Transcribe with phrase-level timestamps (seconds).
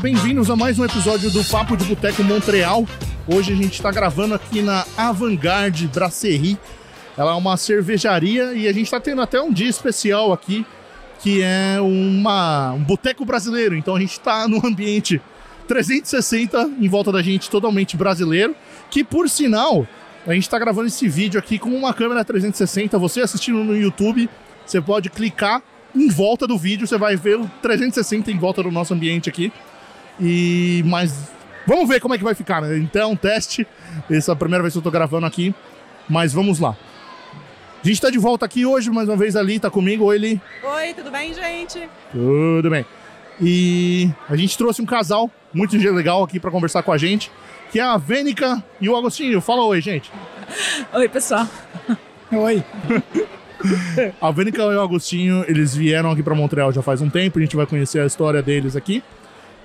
[0.00, 2.86] bem-vindos a mais um episódio do Papo de Boteco Montreal.
[3.28, 6.58] Hoje a gente está gravando aqui na Avantgarde Brasserie.
[7.18, 10.64] Ela é uma cervejaria e a gente está tendo até um dia especial aqui,
[11.18, 13.76] que é uma, um boteco brasileiro.
[13.76, 15.20] Então a gente está num ambiente
[15.68, 18.56] 360 em volta da gente, totalmente brasileiro,
[18.90, 19.86] que por sinal,
[20.26, 22.98] a gente está gravando esse vídeo aqui com uma câmera 360.
[22.98, 24.30] Você assistindo no YouTube,
[24.64, 25.62] você pode clicar
[25.94, 29.52] em volta do vídeo, você vai ver o 360 em volta do nosso ambiente aqui.
[30.20, 31.30] E mas
[31.66, 32.76] vamos ver como é que vai ficar, né?
[32.76, 33.66] Então, teste.
[34.10, 35.54] Essa é a primeira vez que eu tô gravando aqui,
[36.08, 36.76] mas vamos lá.
[37.82, 40.40] A gente tá de volta aqui hoje, mais uma vez ali, tá comigo, oi Eli.
[40.62, 41.88] Oi, tudo bem, gente?
[42.12, 42.84] Tudo bem.
[43.40, 47.32] E a gente trouxe um casal muito legal aqui para conversar com a gente,
[47.72, 49.40] que é a Vênica e o Agostinho.
[49.40, 50.12] Fala oi, gente.
[50.92, 51.46] Oi, pessoal.
[52.30, 52.62] Oi.
[54.20, 57.42] A Vênica e o Agostinho, eles vieram aqui para Montreal já faz um tempo, a
[57.42, 59.02] gente vai conhecer a história deles aqui.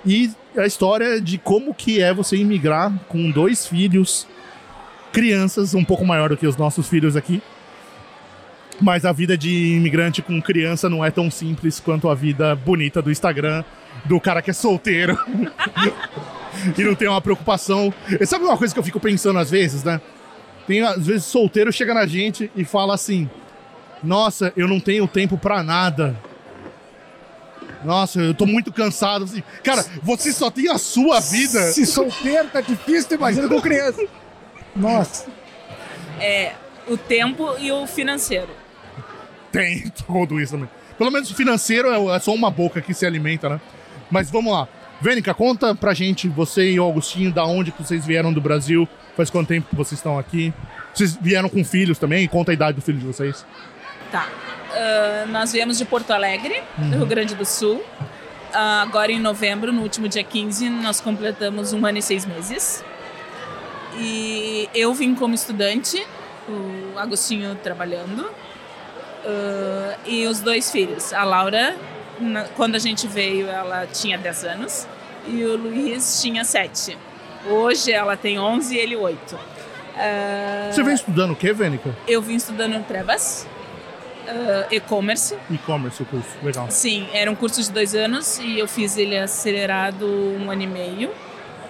[0.04, 4.26] E a história de como que é você imigrar com dois filhos,
[5.12, 7.42] crianças, um pouco maior do que os nossos filhos aqui.
[8.80, 13.00] Mas a vida de imigrante com criança não é tão simples quanto a vida bonita
[13.00, 13.64] do Instagram,
[14.04, 15.18] do cara que é solteiro
[16.76, 17.92] e não tem uma preocupação.
[18.20, 20.00] E sabe uma coisa que eu fico pensando às vezes, né?
[20.66, 23.30] Tem às vezes solteiro chega na gente e fala assim:
[24.02, 26.16] Nossa, eu não tenho tempo pra nada.
[27.86, 29.24] Nossa, eu tô muito cansado.
[29.24, 31.62] Assim, cara, você só tem a sua vida.
[31.70, 34.04] Se solteiro tá difícil, imagina com criança.
[34.74, 35.26] Nossa.
[36.20, 36.54] É
[36.88, 38.50] o tempo e o financeiro.
[39.52, 40.68] Tem tudo isso também.
[40.98, 43.60] Pelo menos o financeiro é é só uma boca que se alimenta, né?
[44.10, 44.66] Mas vamos lá.
[45.00, 48.88] Vênica, conta pra gente, você e o Augustinho, da onde que vocês vieram do Brasil,
[49.16, 50.52] faz quanto tempo que vocês estão aqui.
[50.92, 52.26] Vocês vieram com filhos também?
[52.26, 53.44] Conta a idade do filho de vocês.
[54.10, 54.28] Tá.
[54.76, 57.82] Ah, nós viemos de Porto Alegre, do Rio Grande do Sul.
[58.52, 62.84] Ah, agora em novembro, no último dia 15, nós completamos um ano e seis meses.
[63.98, 66.04] E eu vim como estudante,
[66.48, 68.28] o Agostinho trabalhando.
[69.24, 71.12] Ah, e os dois filhos.
[71.12, 71.74] A Laura,
[72.20, 74.86] na- quando a gente veio, ela tinha 10 anos.
[75.26, 76.96] E o Luiz tinha 7.
[77.48, 79.38] Hoje ela tem 11 e ele 8.
[79.96, 81.94] Ah, Você vem estudando o quê, Vênica?
[82.06, 83.46] eu vim estudando Trevas,
[84.28, 85.36] ah, e-commerce.
[85.50, 86.28] E-commerce, o curso.
[86.42, 86.66] Legal.
[86.70, 90.66] Sim, era um curso de dois anos e eu fiz ele acelerado um ano e
[90.66, 91.10] meio.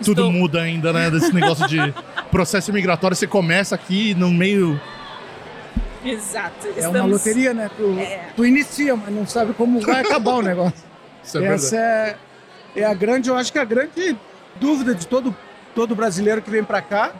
[0.05, 1.11] Tudo Estou- muda ainda, né?
[1.11, 1.79] Desse negócio de
[2.31, 3.17] processo migratório.
[3.17, 4.79] Você começa aqui no meio.
[6.05, 6.69] Exato.
[6.77, 7.71] É uma loteria, né?
[7.77, 8.29] Tu, É.
[8.37, 10.85] tu inicia, mas não sabe como vai acabar o negócio.
[11.25, 12.19] Isso é Essa verdade.
[12.77, 14.17] é, é a grande, eu acho que é a grande
[14.61, 15.35] dúvida de todo,
[15.75, 17.13] todo brasileiro que vem pra cá,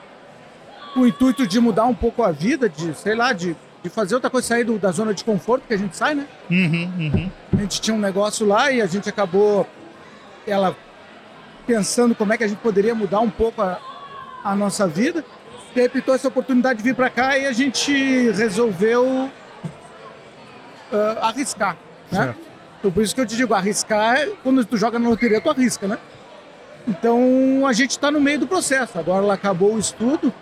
[0.95, 4.15] com o intuito de mudar um pouco a vida, de, sei lá, de, de fazer
[4.15, 6.27] outra coisa, sair do- da zona de conforto que a gente sai, né?
[6.51, 7.31] Uhum, uhum.
[7.53, 9.67] A gente tinha um negócio lá e a gente acabou
[10.47, 10.77] ela
[11.67, 13.79] pensando como é que a gente poderia mudar um pouco a,
[14.45, 15.25] a nossa vida.
[15.75, 17.93] Repente, essa oportunidade de vir para cá e a gente
[18.31, 19.31] resolveu
[20.93, 21.77] ah, arriscar,
[22.11, 22.19] né?
[22.25, 22.39] Certo.
[22.79, 25.51] Então, por isso que eu te digo, arriscar, é- quando tu joga na loteria, tu
[25.51, 25.99] arrisca, né?
[26.89, 28.99] Então, a gente está no meio do processo.
[28.99, 30.33] Agora ela acabou o estudo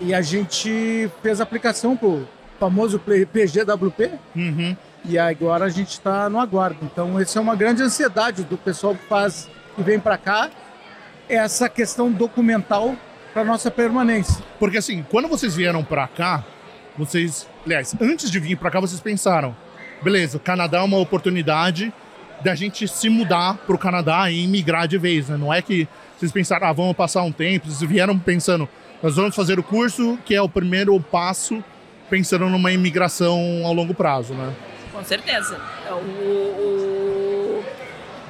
[0.00, 2.26] e a gente fez a aplicação pro
[2.62, 4.76] famoso PGWP, Uhum.
[5.04, 6.78] e agora a gente está no aguardo.
[6.82, 10.48] Então, essa é uma grande ansiedade do pessoal que faz que vem para cá,
[11.28, 12.94] essa questão documental
[13.34, 14.44] para nossa permanência.
[14.60, 16.44] Porque assim, quando vocês vieram pra cá,
[16.96, 17.48] vocês.
[17.66, 19.56] Aliás, antes de vir pra cá, vocês pensaram:
[20.00, 21.92] beleza, o Canadá é uma oportunidade
[22.44, 25.36] da gente se mudar pro Canadá e imigrar de vez, né?
[25.36, 28.68] Não é que vocês pensaram, ah, vamos passar um tempo, vocês vieram pensando,
[29.02, 31.64] nós vamos fazer o curso, que é o primeiro passo,
[32.12, 34.52] pensando numa imigração ao longo prazo, né?
[34.92, 35.58] Com certeza.
[35.90, 37.64] O, o-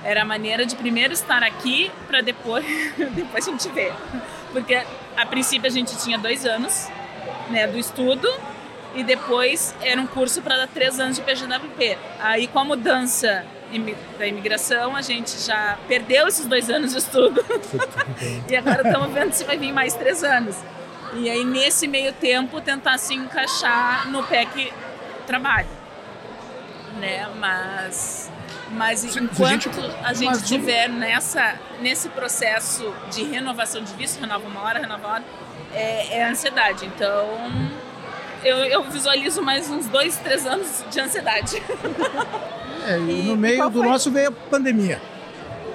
[0.05, 2.65] Era a maneira de primeiro estar aqui para depois,
[3.13, 3.93] depois a gente ver.
[4.53, 4.81] Porque
[5.17, 6.89] a princípio a gente tinha dois anos
[7.51, 8.29] né, do estudo
[8.95, 11.99] e depois era um curso para dar três anos de PGWP.
[12.21, 13.45] Aí com a mudança
[14.17, 17.43] da imigração a gente já perdeu esses dois anos de estudo
[18.49, 20.55] e agora estamos vendo se vai vir mais três anos.
[21.15, 24.73] E aí nesse meio tempo tentar se encaixar no PEC
[25.27, 25.83] trabalho
[26.99, 27.27] né?
[27.39, 28.31] Mas,
[28.71, 29.71] mas enquanto
[30.05, 35.15] a gente estiver nessa, nesse processo de renovação de visto, renova uma hora, renova uma
[35.15, 35.25] hora,
[35.75, 36.87] é, é ansiedade.
[36.87, 37.29] Então,
[38.45, 41.63] eu, eu visualizo mais uns dois, três anos de ansiedade.
[42.85, 43.89] É, e E- no meio do foi?
[43.89, 45.01] nosso veio a pandemia.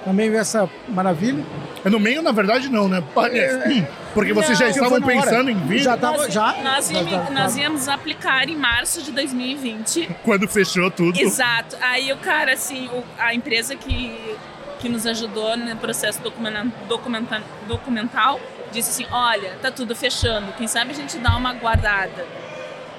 [0.04, 1.42] Também veio essa maravilha.
[1.88, 3.02] É no meio, na verdade, não, né?
[3.16, 3.88] Parece.
[4.14, 6.54] Porque vocês já estavam pensando em vir Já tava, nós, já.
[6.62, 10.10] nós, já íamos- nós íamos aplicar em março de 2020.
[10.24, 11.18] quando fechou tudo.
[11.18, 11.78] Exato.
[11.82, 14.36] Aí o cara, assim, o- a empresa que
[14.80, 18.40] que nos ajudou no processo documenta, documenta, documental,
[18.72, 22.24] disse assim, olha, tá tudo fechando, quem sabe a gente dá uma guardada.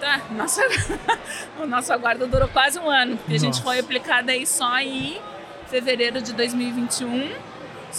[0.00, 0.60] Tá, nossa,
[1.60, 3.46] o nosso aguardo durou quase um ano, porque nossa.
[3.46, 5.18] a gente foi aplicada aí só em
[5.68, 7.30] fevereiro de 2021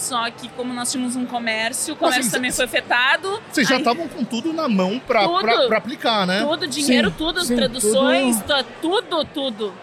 [0.00, 3.40] só que como nós tínhamos um comércio, o comércio assim, também foi afetado.
[3.50, 5.24] Vocês já estavam com tudo na mão para
[5.76, 6.40] aplicar, né?
[6.40, 8.36] Tudo, dinheiro, sim, tudo, sim, traduções,
[8.80, 9.02] tudo...
[9.02, 9.74] tudo, tudo.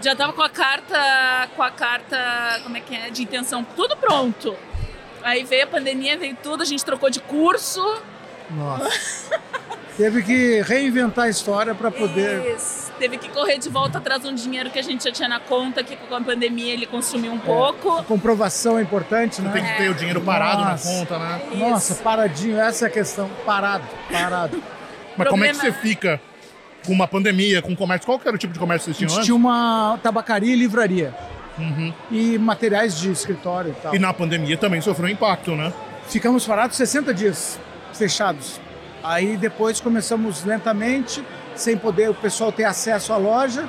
[0.00, 3.96] Já tava com a carta, com a carta, como é que é, de intenção, tudo
[3.96, 4.54] pronto.
[5.22, 7.82] Aí veio a pandemia, veio tudo, a gente trocou de curso.
[8.50, 8.88] Nossa.
[9.96, 12.54] Teve que reinventar a história para poder.
[12.54, 12.87] Isso.
[12.98, 15.38] Teve que correr de volta atrás de um dinheiro que a gente já tinha na
[15.38, 17.40] conta, que com a pandemia ele consumiu um é.
[17.40, 17.92] pouco.
[17.92, 19.50] A comprovação é importante, né?
[19.52, 20.90] Tem que ter o dinheiro parado Nossa.
[20.90, 21.40] na conta, né?
[21.52, 21.56] Isso.
[21.58, 23.30] Nossa, paradinho, essa é a questão.
[23.46, 24.62] Parado, parado.
[25.16, 25.30] Mas Problema...
[25.30, 26.20] como é que você fica
[26.86, 28.06] com uma pandemia, com comércio?
[28.06, 30.52] Qual que era o tipo de comércio que vocês tinham A gente tinha uma tabacaria
[30.52, 31.14] e livraria.
[31.58, 31.92] Uhum.
[32.10, 33.94] E materiais de escritório e tal.
[33.94, 35.72] E na pandemia também sofreu impacto, né?
[36.08, 37.60] Ficamos parados 60 dias,
[37.92, 38.60] fechados.
[39.02, 41.24] Aí depois começamos lentamente,
[41.60, 43.68] sem poder o pessoal ter acesso à loja,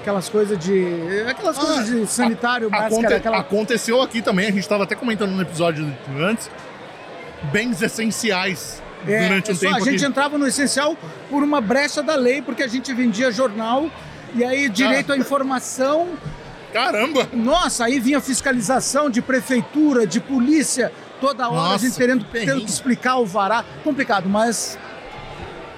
[0.00, 0.84] aquelas coisas de.
[1.28, 3.38] aquelas ah, coisas de sanitário, a, máscara, aconte, aquela...
[3.38, 6.50] Aconteceu aqui também, a gente estava até comentando no episódio antes,
[7.52, 9.76] bens essenciais é, durante um é tempo.
[9.76, 10.96] A gente entrava no essencial
[11.28, 13.90] por uma brecha da lei, porque a gente vendia jornal
[14.34, 16.08] e aí direito à informação.
[16.72, 17.28] Caramba!
[17.32, 22.60] Nossa, aí vinha fiscalização de prefeitura, de polícia toda hora Nossa, a gente tendo, tendo
[22.60, 23.64] que explicar o vará.
[23.82, 24.78] Complicado, mas.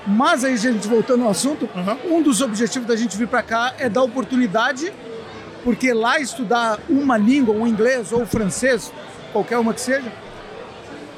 [0.09, 2.17] Mas aí, gente, voltando ao assunto, uhum.
[2.17, 4.91] um dos objetivos da gente vir para cá é dar oportunidade,
[5.63, 8.91] porque lá estudar uma língua, um inglês ou francês,
[9.35, 10.11] qualquer uma que seja,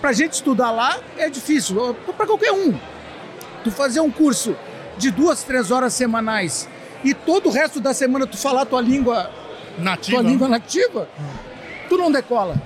[0.00, 2.76] para gente estudar lá é difícil, para qualquer um.
[3.62, 4.56] Tu fazer um curso
[4.98, 6.68] de duas, três horas semanais
[7.04, 9.30] e todo o resto da semana tu falar tua língua
[9.78, 11.08] nativa, tua língua nativa,
[11.88, 12.60] tu não decola.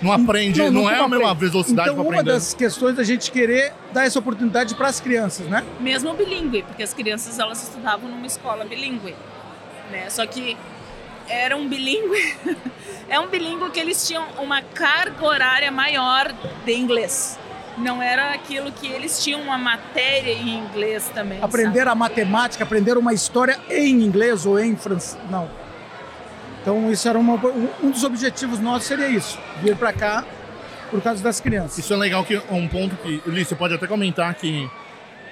[0.00, 2.30] Não aprende, não, não, não é a mesma velocidade então, para aprender.
[2.30, 5.64] uma das questões da gente querer dar essa oportunidade para as crianças, né?
[5.80, 9.16] Mesmo bilíngue, porque as crianças elas estudavam numa escola bilíngue,
[9.90, 10.08] né?
[10.08, 10.56] Só que
[11.28, 12.36] era um bilíngue,
[13.08, 16.32] é um bilíngue que eles tinham uma carga horária maior
[16.64, 17.38] de inglês.
[17.76, 21.38] Não era aquilo que eles tinham uma matéria em inglês também.
[21.40, 21.90] Aprender sabe?
[21.90, 25.16] a matemática, aprender uma história em inglês ou em francês.
[25.30, 25.48] Não.
[26.68, 27.40] Então isso era uma,
[27.82, 30.22] um dos objetivos nossos seria isso, vir para cá
[30.90, 31.78] por causa das crianças.
[31.78, 34.70] Isso é legal que um ponto que, Ulisses, você pode até comentar que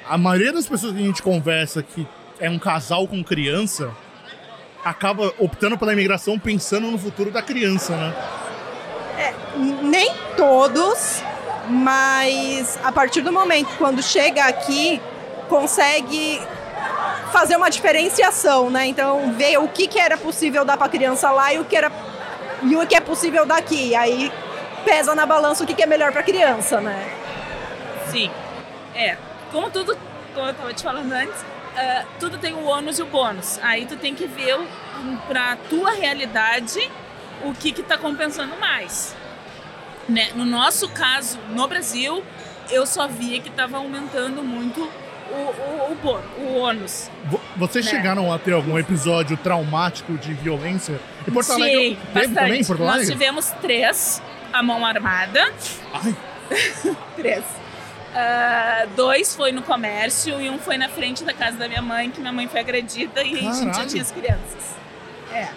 [0.09, 2.09] a maioria das pessoas que a gente conversa que
[2.41, 3.91] é um casal com criança
[4.83, 8.15] acaba optando pela imigração pensando no futuro da criança, né?
[9.19, 9.35] É,
[9.83, 11.23] nem todos,
[11.69, 15.03] mas a partir do momento quando chega aqui
[15.51, 16.41] consegue
[17.33, 18.87] fazer uma diferenciação, né?
[18.87, 21.77] Então, ver o que, que era possível dar para a criança lá e o que
[21.77, 21.91] era
[22.63, 23.95] e o que é possível daqui.
[23.95, 24.33] Aí
[24.85, 27.13] pesa na balança o que, que é melhor para a criança, né?
[28.11, 28.31] Sim.
[28.95, 29.17] É,
[29.53, 29.97] como tudo,
[30.35, 33.59] como eu estava te falando antes, uh, tudo tem o ônus e o bônus.
[33.63, 34.59] Aí tu tem que ver
[35.29, 36.91] para tua realidade
[37.45, 39.15] o que que tá compensando mais.
[40.09, 40.31] Né?
[40.35, 42.25] No nosso caso, no Brasil,
[42.71, 44.89] eu só via que estava aumentando muito
[45.31, 47.11] o, o, o, o ônus.
[47.57, 47.91] Vocês né?
[47.91, 51.01] chegaram a ter algum episódio traumático de violência?
[51.27, 52.35] Em Porto Sim, Alegre teve bastante.
[52.35, 52.99] também Porto Alegre?
[53.01, 55.53] Nós tivemos três, a mão armada.
[55.93, 56.17] Ai.
[57.17, 57.45] três.
[58.17, 62.11] Uh, dois foi no comércio e um foi na frente da casa da minha mãe,
[62.11, 63.51] que minha mãe foi agredida e Caralho.
[63.51, 64.77] a gente já tinha as crianças.
[65.33, 65.49] É.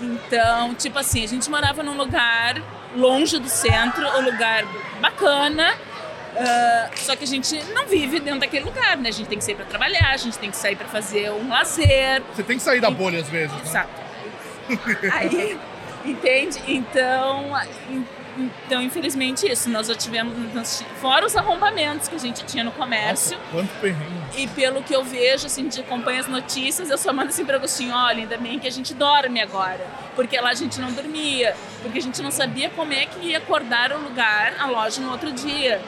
[0.00, 2.62] Então, tipo assim, a gente morava num lugar
[2.96, 4.64] longe do centro, um lugar
[5.00, 5.74] bacana,
[6.32, 9.10] Uh, só que a gente não vive dentro daquele lugar, né?
[9.10, 11.48] A gente tem que sair para trabalhar, a gente tem que sair para fazer um
[11.48, 12.22] lazer.
[12.34, 13.54] Você tem que sair da bolha às vezes.
[13.54, 13.62] Né?
[13.62, 14.02] Exato.
[15.12, 15.58] Aí,
[16.04, 16.58] entende?
[16.66, 17.52] Então,
[18.36, 19.68] então, infelizmente, isso.
[19.68, 23.36] Nós já tivemos, nós, fora os arrombamentos que a gente tinha no comércio.
[23.36, 24.22] Nossa, quanto perrengue.
[24.36, 27.56] E pelo que eu vejo, assim, de acompanho as notícias, eu só mando assim para
[27.56, 29.86] Agostinho: olha, ainda bem que a gente dorme agora.
[30.16, 31.54] Porque lá a gente não dormia.
[31.82, 35.10] Porque a gente não sabia como é que ia acordar o lugar, a loja no
[35.10, 35.80] outro dia.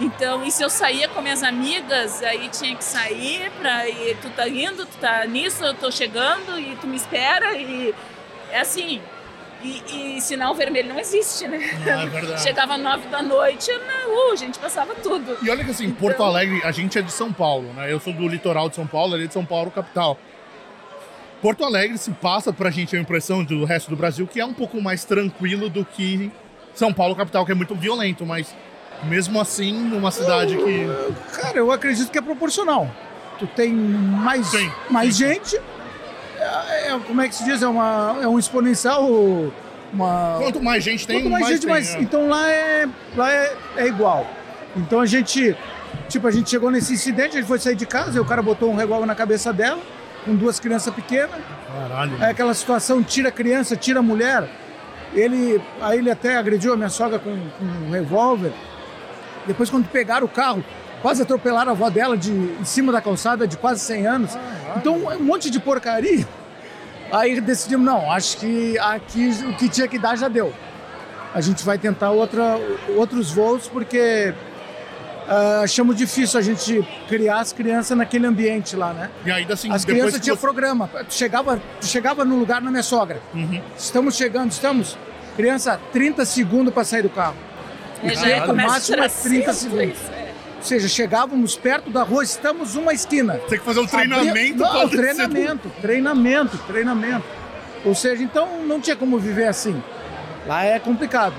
[0.00, 4.28] Então, e se eu saía com minhas amigas, aí tinha que sair pra ir, tu
[4.30, 7.94] tá indo, tu tá nisso, eu tô chegando e tu me espera e
[8.50, 9.00] é assim.
[9.62, 11.58] E, e sinal vermelho não existe, né?
[11.84, 12.42] Não, é verdade.
[12.44, 15.38] Chegava nove da noite, na rua, a gente passava tudo.
[15.42, 15.96] E olha que assim, então...
[15.96, 17.90] Porto Alegre, a gente é de São Paulo, né?
[17.90, 20.18] Eu sou do litoral de São Paulo, ali é de São Paulo, capital.
[21.40, 24.54] Porto Alegre se passa pra gente a impressão do resto do Brasil que é um
[24.54, 26.30] pouco mais tranquilo do que
[26.74, 28.54] São Paulo, capital, que é muito violento, mas
[29.04, 30.86] mesmo assim, numa cidade que.
[31.40, 32.90] Cara, eu acredito que é proporcional.
[33.38, 34.50] Tu tem mais,
[34.88, 35.60] mais gente,
[36.38, 37.62] é, é, como é que se diz?
[37.62, 39.06] É, uma, é um exponencial
[39.92, 41.94] uma Quanto mais gente tem, Quanto mais, gente, tem, mais.
[41.94, 42.00] é.
[42.00, 44.26] Então lá é, lá é, é igual.
[44.76, 45.56] Então a gente,
[46.08, 48.42] tipo, a gente chegou nesse incidente, a gente foi sair de casa, e o cara
[48.42, 49.80] botou um revólver na cabeça dela,
[50.24, 51.40] com duas crianças pequenas.
[51.72, 52.22] Caralho.
[52.22, 54.48] É aquela situação, tira a criança, tira a mulher.
[55.14, 58.52] Ele, aí ele até agrediu a minha sogra com, com um revólver.
[59.46, 60.64] Depois, quando pegaram o carro,
[61.02, 64.38] quase atropelaram a avó dela de, em cima da calçada de quase 100 anos.
[64.76, 66.26] Então, um monte de porcaria.
[67.12, 70.52] Aí decidimos, não, acho que aqui o que tinha que dar já deu.
[71.32, 72.58] A gente vai tentar outra,
[72.96, 74.34] outros voos, porque
[75.28, 79.10] ah, achamos difícil a gente criar as crianças naquele ambiente lá, né?
[79.24, 80.42] E ainda assim, As crianças tinham você...
[80.42, 80.88] programa.
[81.08, 83.20] Tu chegava, tu chegava no lugar na minha sogra.
[83.34, 83.60] Uhum.
[83.76, 84.96] Estamos chegando, estamos.
[85.36, 87.36] Criança, 30 segundos para sair do carro.
[88.10, 89.98] É, O já começa a máximo é 30 cinto, segundos.
[90.12, 90.26] é.
[90.56, 93.34] Ou seja, chegávamos perto da rua, estamos uma esquina.
[93.48, 97.24] Tem que fazer um treinamento Não, do- treinamento, treinamento, treinamento.
[97.84, 99.80] Ou seja, então não tinha como viver assim.
[100.46, 101.34] Lá é complicado.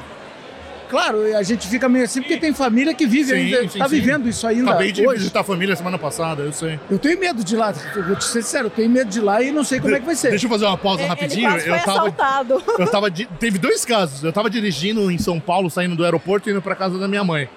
[0.90, 3.90] Claro, a gente fica meio assim porque tem família que vive Sim, ainda, sim, tá
[3.90, 3.96] sim.
[3.96, 5.20] vivendo isso ainda Acabei de hoje.
[5.20, 6.80] visitar a família semana passada, eu sei.
[6.90, 9.20] Eu tenho medo de ir lá, eu vou te ser sincero, eu tenho medo de
[9.20, 10.30] ir lá e não sei como é que vai ser.
[10.30, 11.50] Deixa eu fazer uma pausa Ele rapidinho.
[11.50, 12.64] quase foi Eu tava, assaltado.
[12.80, 13.12] eu tava.
[13.12, 14.24] Teve dois casos.
[14.24, 17.24] Eu tava dirigindo em São Paulo, saindo do aeroporto e indo pra casa da minha
[17.24, 17.50] mãe.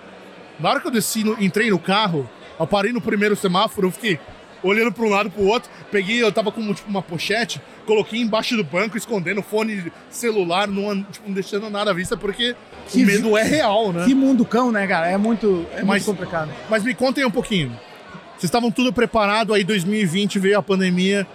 [0.58, 3.92] Na hora que eu desci, no- entrei no carro, eu parei no primeiro semáforo, eu
[3.92, 4.18] fiquei
[4.62, 8.56] olhando pra um lado pro outro, peguei, eu tava com tipo, uma pochete, coloquei embaixo
[8.56, 12.54] do banco, escondendo o fone celular, não, tipo, não deixando nada à vista, porque
[12.88, 14.04] Que o medo é real, né?
[14.04, 15.06] Que mundo cão, né, cara?
[15.08, 16.50] É muito, é Mas- muito complicado.
[16.68, 17.70] Mas me contem um pouquinho.
[18.32, 21.26] Vocês estavam tudo preparado, aí 2020 veio a pandemia,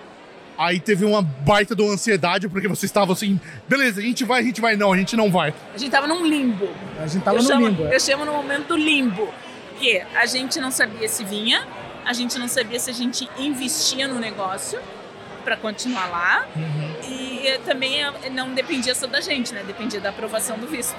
[0.58, 3.40] aí teve uma baita de uma ansiedade, porque vocês estavam assim,
[3.70, 5.54] beleza, a gente vai, a gente vai, não, a gente não vai.
[5.74, 6.68] A gente tava num limbo.
[7.00, 7.86] A gente tava eu no chamo, limbo.
[7.86, 7.96] é.
[7.96, 9.30] Eu chamo no momento do limbo.
[9.70, 11.68] Porque a gente não sabia se vinha,
[12.06, 14.80] a gente não sabia se a gente investia no negócio
[15.44, 16.46] para continuar lá.
[17.04, 19.64] E eh, também eh, não dependia só da gente, né?
[19.66, 20.98] Dependia da aprovação do visto.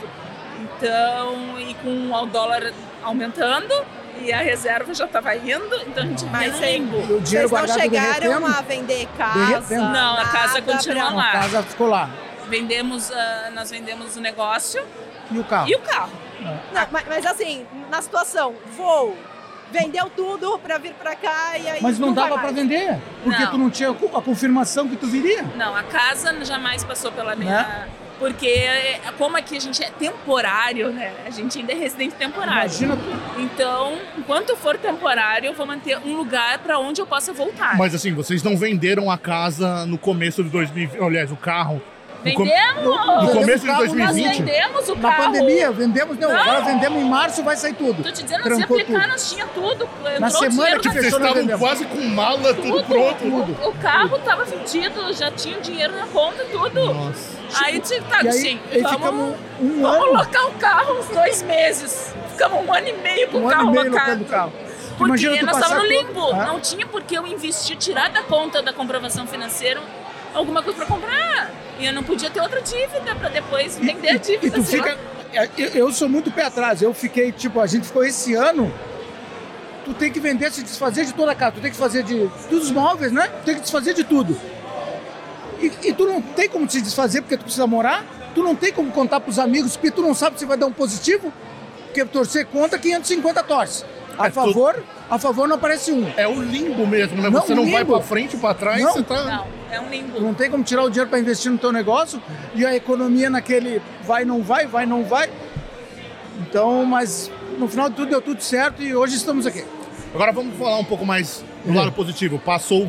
[0.60, 2.72] Então, e com o dólar
[3.02, 3.74] aumentando
[4.20, 6.24] e a reserva já estava indo, então a gente
[6.64, 6.96] aí- limbo.
[6.98, 9.78] E o dinheiro Vocês não chegaram a vender casa?
[9.78, 11.28] Não, a casa continua lá.
[11.28, 12.10] a casa ficou lá.
[12.48, 14.82] Vendemos, ah, nós vendemos o negócio
[15.30, 15.68] E o carro?
[15.68, 16.12] e o carro.
[16.72, 19.16] Não, mas, mas assim, na situação, voo,
[19.72, 21.78] vendeu tudo pra vir pra cá e aí.
[21.82, 22.54] Mas não, vai dava pra mais.
[22.56, 23.50] vender, porque Não.
[23.50, 25.42] tu não tinha a confirmação que tu viria.
[25.56, 27.88] Não, a casa jamais passou pela minha.
[28.18, 31.12] Porque, é, como aqui a gente é temporário, né?
[31.26, 32.60] A gente ainda é residente temporário.
[32.60, 33.40] Imagina tu.
[33.42, 37.76] Então, enquanto for temporário, eu vou manter um lugar para onde eu possa voltar.
[37.76, 41.82] Mas assim, vocês não venderam a casa no começo de 2020, aliás, o carro.
[42.32, 43.24] No Vendemos!
[43.24, 44.38] No começo de carro, Nós 2020?
[44.42, 45.24] vendemos o Na carro.
[45.24, 46.38] pandemia, vendemos, não, Não.
[46.40, 48.02] agora vendemos em março, vai sair tudo.
[48.02, 49.10] Tô te dizendo, nós ia Trancou aplicar, tudo.
[49.12, 49.88] nós tinha tudo.
[50.20, 51.60] Na semana que na Vocês fechou, nós estavam vendemos.
[51.60, 53.18] quase com mala, tudo, pronto.
[53.18, 53.64] Tudo.
[53.64, 56.92] O, o carro tava vendido, já tinha o dinheiro na conta, tudo.
[56.94, 57.36] Nossa.
[57.64, 61.06] Aí, tipo, tá, E aí, sim, aí vamos, um vamos ano, locar o carro uns
[61.08, 62.14] dois meses.
[62.32, 64.24] Ficamos um ano e meio com um o carro locado.
[64.24, 64.52] carro.
[64.98, 66.30] Porque Imagina nós estávamos no limbo.
[66.32, 66.46] Ah.
[66.46, 69.80] Não tinha por que eu investir, tirar da conta da comprovação financeira
[70.34, 71.50] alguma coisa para comprar.
[71.78, 74.46] E eu não podia ter outra dívida para depois vender a dívida.
[74.46, 74.64] E tu lá.
[74.64, 74.98] fica.
[75.32, 76.80] é, Eu, sou muito pé atrás.
[76.80, 78.72] Eu fiquei, tipo, a gente ficou esse ano.
[79.84, 81.52] Tu tem que vender, se desfazer de toda a casa.
[81.52, 82.28] Tu tem que fazer de.
[82.48, 83.28] Dos móveis, né?
[83.28, 84.38] Tu tem que desfazer de tudo.
[85.60, 88.04] E, e tu não tem como se desfazer porque tu precisa morar.
[88.34, 90.72] Tu não tem como contar pros amigos porque tu não sabe se vai dar um
[90.72, 91.32] positivo.
[91.84, 93.84] Porque torcer contra 550 torce.
[94.18, 96.10] A É, favor, a favor não aparece um.
[96.16, 97.28] É o limbo mesmo, né?
[97.30, 97.92] Não, você não vai limbo.
[97.94, 98.92] pra frente, pra trás, Não.
[98.94, 99.24] você tá.
[99.24, 100.20] Não, é um limbo.
[100.20, 102.20] não tem como tirar o dinheiro para investir no teu negócio
[102.54, 105.28] e a economia naquele vai, não vai, vai, não vai.
[106.40, 109.64] Então, mas no final de tudo deu tudo certo e hoje estamos aqui.
[110.14, 112.38] Agora vamos falar um pouco mais do lado positivo.
[112.38, 112.88] Passou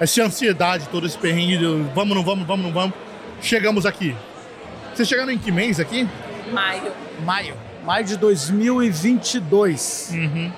[0.00, 2.94] essa ansiedade, todo esse perrengue de vamos, não vamos, vamos, não vamos.
[3.40, 4.16] Chegamos aqui.
[4.94, 6.08] Vocês chegaram em que mês aqui?
[6.52, 6.92] Maio.
[7.24, 7.54] Maio.
[7.86, 10.10] Maio de 2022.
[10.12, 10.52] Uhum.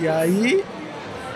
[0.00, 0.64] E aí,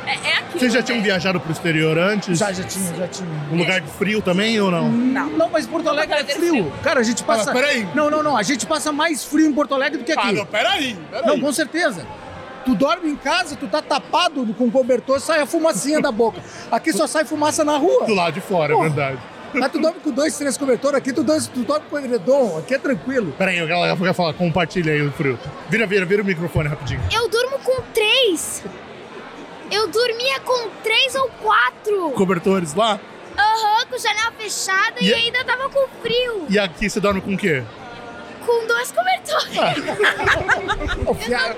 [0.07, 0.85] É, é aquilo, Vocês já né?
[0.87, 2.39] tinham viajado pro exterior antes?
[2.39, 3.29] já, já tinha, já tinha.
[3.53, 4.91] Um lugar de frio também ou não?
[4.91, 6.73] Não, mas Porto Alegre é é frio.
[6.83, 7.51] Cara, a gente passa.
[7.51, 7.87] Ah, peraí.
[7.95, 8.37] Não, não, não.
[8.37, 10.29] A gente passa mais frio em Porto Alegre do que aqui.
[10.29, 11.27] Ah, não, peraí, peraí.
[11.27, 12.07] Não, com certeza.
[12.65, 16.41] Tu dorme em casa, tu tá tapado com cobertor, sai a fumacinha da boca.
[16.71, 18.05] Aqui só sai fumaça na rua.
[18.07, 19.19] Do lado de fora, é verdade.
[19.55, 22.75] Mas tu dorme com dois, três cobertores, aqui tu dorme, tu dorme com edredom, aqui
[22.75, 23.33] é tranquilo.
[23.37, 25.39] Peraí, eu quero- falar, compartilha aí o frio.
[25.69, 27.01] Vira, vira, vira o microfone rapidinho.
[27.13, 28.63] Eu durmo com três.
[29.71, 32.11] Eu dormia com três ou quatro.
[32.13, 32.99] Cobertores lá.
[33.39, 36.47] Aham, com janela fechada E e, ainda tava com frio.
[36.49, 37.63] E aqui você dorme com o quê?
[38.45, 39.57] Com dois cobertores.
[41.07, 41.57] O, Eu fia-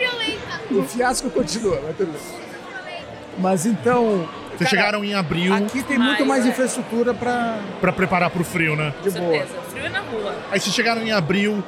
[0.71, 3.03] o fiasco continua, mas tudo bem.
[3.39, 6.49] Mas então, Vocês chegaram em abril Aqui tem muito Mais, mais é.
[6.51, 8.93] infraestrutura para pra preparar pro frio, né?
[9.03, 9.33] de boa.
[9.39, 9.61] certeza.
[9.71, 10.35] Frio é na rua.
[10.51, 11.63] Aí vocês chegaram em abril,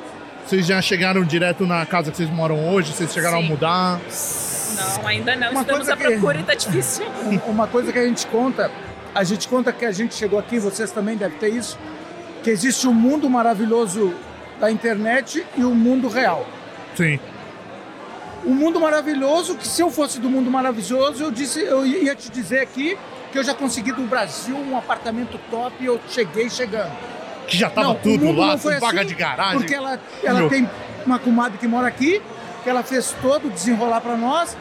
[0.46, 2.92] vocês já chegaram direto na casa que vocês moram hoje?
[2.92, 3.46] Vocês chegaram Sim.
[3.46, 4.00] a mudar?
[4.76, 5.50] Não, ainda não.
[5.52, 7.04] Uma Estamos coisa à que- procura e tá difícil.
[7.24, 8.70] Um- Uma coisa que a gente conta,
[9.14, 11.78] a gente conta que a gente chegou aqui, vocês também devem ter isso,
[12.42, 14.12] que existe um mundo maravilhoso
[14.60, 16.46] da internet e o um mundo real.
[16.96, 17.18] Sim.
[18.44, 22.30] O mundo maravilhoso, que se eu fosse do mundo maravilhoso, eu, disse, eu ia te
[22.30, 22.96] dizer aqui
[23.32, 26.92] que eu já consegui do Brasil um apartamento top e eu cheguei chegando.
[27.46, 29.58] Que já tava Não, o tudo mundo lá, não foi com vaga assim, de garagem.
[29.58, 30.48] Porque ela, ela Meu.
[30.48, 30.68] tem
[31.06, 32.20] uma comadre que mora aqui,
[32.62, 34.56] que ela fez todo o desenrolar para nós.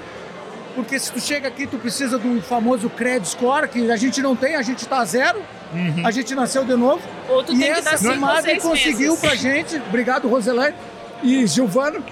[0.76, 4.22] Porque se tu chega aqui, tu precisa de um famoso credit score, que a gente
[4.22, 5.42] não tem, a gente tá a zero,
[5.74, 6.06] Uhum.
[6.06, 7.02] a gente nasceu de novo.
[7.30, 9.20] Ou tu e tem que dar essa cinco ou comadre conseguiu meses.
[9.20, 10.76] pra gente, obrigado Roselane
[11.24, 12.04] e Gilvano.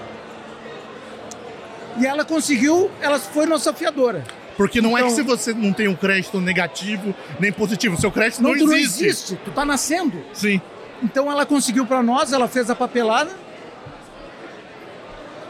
[1.99, 4.23] E ela conseguiu, ela foi nossa fiadora.
[4.57, 8.11] Porque não é que Então- se você não tem um crédito negativo nem positivo, seu
[8.11, 9.05] crédito não, tu não existe.
[9.05, 10.23] existe, tu tá nascendo.
[10.33, 10.61] Sim.
[11.01, 13.31] Então ela conseguiu pra nós, ela fez a papelada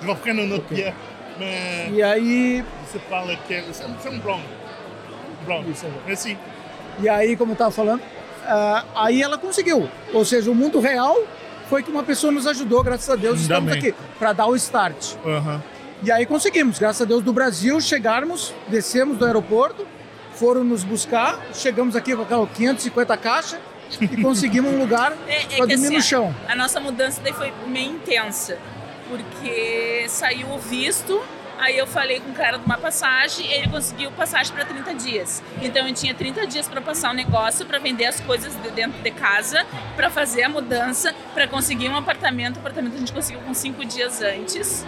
[0.02, 0.94] vai ficando no é.
[1.40, 3.62] é, e aí Você fala que é.
[3.62, 4.42] Você é você é um brown.
[5.46, 5.64] Brown.
[5.70, 5.92] Isso aí.
[6.08, 6.38] É assim.
[7.00, 8.02] E aí, como eu estava falando,
[8.46, 9.88] ah, aí ela conseguiu.
[10.14, 11.16] Ou seja, o mundo real
[11.70, 13.80] foi que uma pessoa nos ajudou, graças a Deus, Ainda estamos bem.
[13.80, 15.16] aqui para dar o start.
[15.26, 15.62] Aham.
[16.03, 19.86] E aí conseguimos, graças a Deus, do Brasil, chegarmos, descemos do aeroporto,
[20.34, 23.60] foram nos buscar, chegamos aqui com aquela 550 caixas
[24.00, 26.36] e conseguimos um lugar É, é para dormir assim, no chão.
[26.48, 28.58] A nossa mudança daí foi meio intensa,
[29.08, 31.22] porque saiu o visto,
[31.60, 35.43] aí eu falei com o cara de uma passagem, ele conseguiu passagem para 30 dias.
[35.62, 39.00] Então eu tinha 30 dias para passar o negócio, para vender as coisas de dentro
[39.03, 42.55] de casa, para fazer a mudança, para conseguir um apartamento.
[42.55, 44.84] O apartamento a gente conseguiu com cinco dias antes.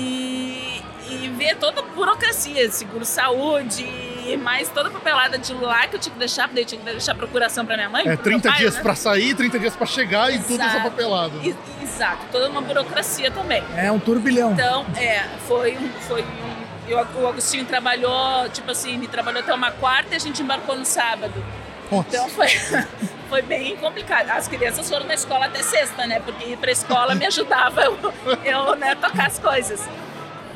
[0.00, 5.86] E, e ver toda a burocracia, seguro saúde, e mais toda a papelada de lá
[5.88, 8.00] que eu tinha que deixar, porque daí eu tinha que deixar procuração para minha mãe.
[8.02, 8.82] É pro meu 30 pai, dias né?
[8.82, 10.90] pra sair, 30 dias pra chegar e tudo essa Exato.
[10.90, 11.32] papelada.
[11.42, 13.62] E- Exato, toda uma burocracia também.
[13.76, 14.52] É um turbilhão.
[14.52, 15.88] Então, é, foi um.
[16.00, 20.18] Foi um eu- o Agostinho trabalhou, tipo assim, ele trabalhou até uma quarta e a
[20.18, 21.44] gente embarcou no sábado.
[21.90, 22.08] Nossa.
[22.08, 22.48] Então foi,
[23.30, 24.28] foi bem complicado.
[24.30, 26.20] As crianças foram na escola até sexta, né?
[26.20, 27.96] Porque ir pra escola me ajudava eu,
[28.44, 29.88] eu né, tocar as coisas.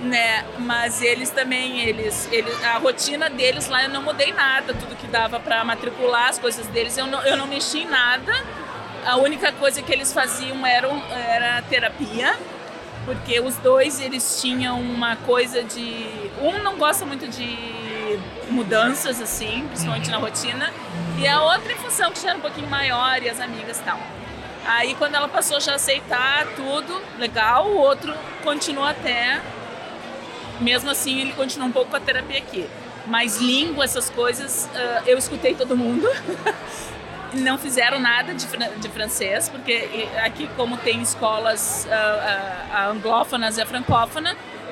[0.01, 0.45] Né?
[0.59, 5.07] Mas eles também, eles, eles, a rotina deles lá eu não mudei nada, tudo que
[5.07, 8.33] dava para matricular as coisas deles, eu não, eu não mexi em nada.
[9.07, 12.37] A única coisa que eles faziam era, era terapia,
[13.07, 16.07] porque os dois eles tinham uma coisa de
[16.43, 18.19] um não gosta muito de
[18.51, 20.73] mudanças assim, principalmente na rotina,
[21.19, 23.99] e a outra função que já era um pouquinho maior e as amigas e tal.
[24.67, 29.41] Aí quando ela passou já a aceitar tudo, legal, o outro continuou até
[30.61, 32.69] mesmo assim ele continua um pouco com a terapia aqui.
[33.07, 36.09] Mas língua, essas coisas, ah, eu escutei todo mundo.
[37.35, 43.61] Não fizeram nada de, de francês, porque aqui, como tem escolas ah, ah, anglófonas e
[43.61, 43.67] a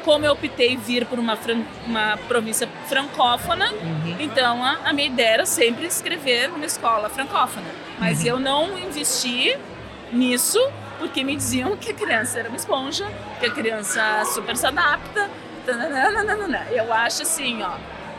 [0.05, 3.73] como eu optei vir por uma, fran- uma província francófona,
[4.19, 7.67] então a, a minha ideia era sempre escrever numa escola francófona.
[7.99, 9.57] Mas eu não investi
[10.13, 10.59] nisso,
[10.99, 13.09] porque me diziam que a criança era uma esponja,
[13.41, 15.29] que a criança super se adapta.
[15.65, 16.67] tananana.
[16.71, 17.73] Eu acho assim, ó.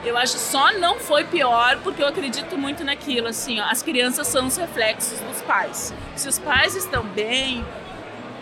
[0.05, 3.65] Eu acho só não foi pior porque eu acredito muito naquilo, assim, ó.
[3.65, 5.93] As crianças são os reflexos dos pais.
[6.15, 7.65] Se os pais estão bem,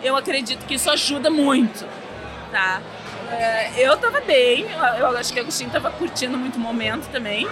[0.02, 1.86] eu acredito que isso ajuda muito,
[2.50, 2.80] tá?
[3.32, 4.66] É, eu tava bem,
[4.98, 7.48] eu acho que o Agostinho tava curtindo muito o momento também,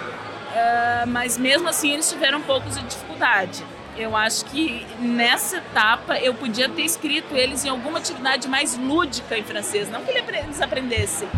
[0.54, 3.64] é, mas mesmo assim eles tiveram um pouco de dificuldade.
[3.96, 9.36] Eu acho que nessa etapa eu podia ter escrito eles em alguma atividade mais lúdica
[9.36, 11.28] em francês, não que eles aprendessem,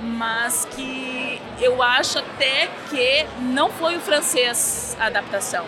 [0.00, 5.66] mas que eu acho até que não foi o francês a adaptação.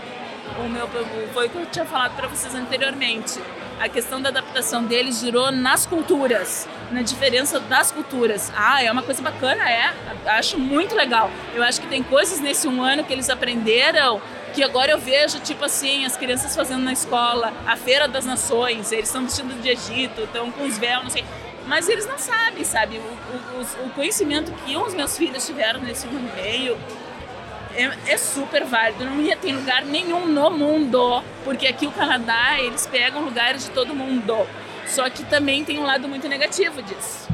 [0.58, 0.88] O meu
[1.32, 3.40] foi o que eu tinha falado para vocês anteriormente.
[3.80, 8.52] A questão da adaptação deles girou nas culturas, na diferença das culturas.
[8.56, 9.94] Ah, é uma coisa bacana, é.
[10.26, 11.30] Acho muito legal.
[11.54, 14.20] Eu acho que tem coisas nesse um ano que eles aprenderam
[14.52, 18.90] que agora eu vejo, tipo assim, as crianças fazendo na escola, a Feira das Nações,
[18.90, 21.24] eles estão vestidos de Egito, estão com os véus, não sei.
[21.66, 22.98] Mas eles não sabem, sabe?
[22.98, 26.78] O, o, o conhecimento que os meus filhos tiveram nesse ano e meio
[27.78, 29.04] é, é super válido.
[29.04, 33.70] Não ia ter lugar nenhum no mundo, porque aqui o Canadá, eles pegam lugares de
[33.70, 34.34] todo mundo.
[34.86, 37.28] Só que também tem um lado muito negativo disso.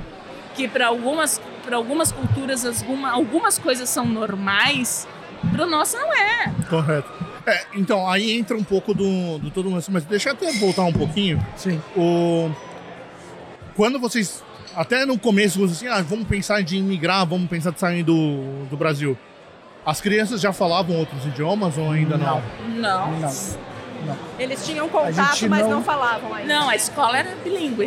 [0.55, 5.09] Que para algumas, para algumas culturas, alguma, algumas coisas são normais,
[5.51, 6.53] para o nosso não é.
[6.69, 7.11] Correto.
[7.47, 10.85] É, então, aí entra um pouco do, do todo mundo, mas deixa eu até voltar
[10.85, 11.45] um pouquinho.
[11.57, 11.81] Sim.
[11.97, 12.51] O...
[13.75, 14.43] Quando vocês,
[14.75, 18.65] até no começo, vocês assim, ah, vamos pensar de imigrar, vamos pensar de sair do,
[18.71, 19.19] do Brasil.
[19.85, 22.43] As crianças já falavam outros idiomas ou ainda não?
[22.77, 23.11] Não.
[23.13, 23.31] Não.
[24.39, 26.53] Eles tinham contato, mas não- não falavam ainda.
[26.53, 27.87] Não, a escola era bilíngue.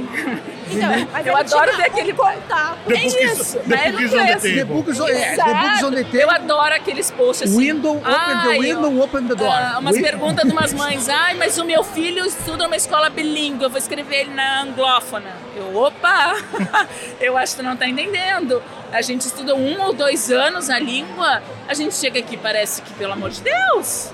[0.72, 2.78] Então, mas Eu adoro ver aquele- um contato.
[2.88, 3.92] The É book is- isso, the né?
[3.92, 4.36] book is Não on the.
[4.56, 5.54] The books, on- é, the Exato.
[5.54, 6.20] books on the table.
[6.22, 7.58] Eu adoro aqueles posts assim.
[7.60, 9.48] Window, open the Ai, window, open the door.
[9.52, 11.08] Ah, umas perguntas de umas mães.
[11.10, 15.30] Ai, mas o meu filho estuda numa escola bilíngue, eu vou escrever ele na anglófona.
[15.56, 16.36] Eu, opa!
[17.22, 18.64] eu acho que tu não tá entendendo.
[18.92, 22.94] A gente estuda um ou dois anos a língua, a gente chega aqui parece que,
[22.94, 24.12] pelo amor de Deus,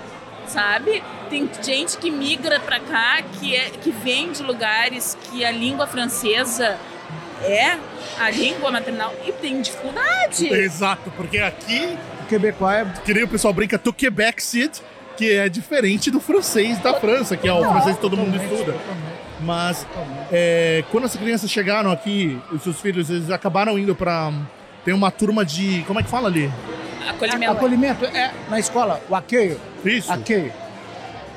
[0.47, 1.03] sabe?
[1.29, 5.85] Tem gente que migra pra cá, que, é, que vem de lugares que a língua
[5.87, 6.77] francesa
[7.43, 7.77] é
[8.19, 10.47] a língua maternal e tem dificuldade.
[10.51, 14.81] Exato, porque aqui, O Quebecois é que nem o pessoal brinca, do Quebec City,
[15.17, 18.75] que é diferente do francês da França, que é o francês que todo mundo estuda.
[19.41, 19.85] Mas
[20.31, 24.31] é, quando as crianças chegaram aqui, os seus filhos, eles acabaram indo pra.
[24.85, 25.83] Tem uma turma de.
[25.87, 26.51] Como é que fala ali?
[27.09, 27.51] Acolhimento.
[27.51, 30.11] acolhimento, é na escola, o aqueio, Isso.
[30.11, 30.51] aqueio.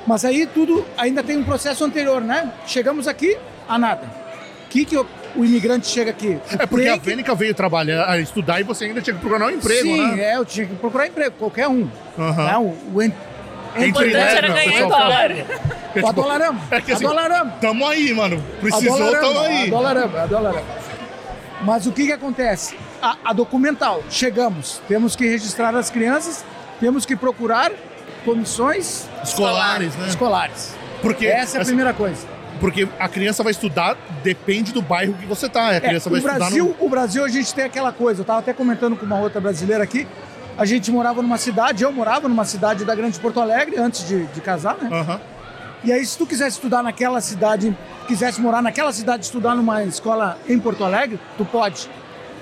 [0.06, 2.52] Mas aí tudo ainda tem um processo anterior, né?
[2.66, 3.36] Chegamos aqui,
[3.68, 4.02] a nada.
[4.64, 5.04] O que, que o,
[5.34, 6.38] o imigrante chega aqui?
[6.58, 9.46] É porque a que- Vênica veio trabalhar, a estudar e você ainda tinha que procurar
[9.46, 10.22] um emprego, Sim, né?
[10.32, 11.88] é, eu tinha que procurar emprego, qualquer um.
[12.16, 12.56] Né?
[12.58, 13.12] O, o, en-
[13.76, 15.30] O importante era ganhar em dólar.
[15.32, 15.44] É,
[15.94, 17.54] tipo, Adolaramos, é que assim, adolaramos.
[17.60, 18.42] Tamo aí, mano.
[18.60, 19.66] Precisou, Adolaramos, tamo aí.
[19.66, 20.68] Adolaramos, adolaramos.
[21.62, 22.76] Mas o que que acontece?
[23.06, 26.44] A, a documental, chegamos, temos que registrar as crianças,
[26.80, 27.70] temos que procurar
[28.24, 30.08] comissões Escolares, né?
[30.08, 30.74] escolares.
[31.00, 32.26] Porque, Essa é a assim, primeira coisa.
[32.58, 35.68] porque a criança vai estudar, depende do bairro que você tá.
[35.68, 36.84] A É, criança vai o, estudar Brasil, no.
[36.84, 39.84] o Brasil, a gente tem aquela coisa, eu estava até comentando com uma outra brasileira
[39.84, 40.04] aqui,
[40.58, 44.26] a gente morava numa cidade, eu morava numa cidade da Grande Porto Alegre, antes de,
[44.26, 44.88] de casar, né?
[44.90, 45.20] Aham.
[45.84, 47.76] E aí, se tu quisesse estudar naquela cidade,
[48.08, 51.88] quisesse morar naquela cidade, estudar numa escola em Porto Alegre, tu pode.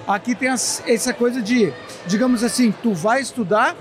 [0.07, 1.73] Aqui tem as- essa coisa de,
[2.07, 3.75] digamos assim, tu vai estudar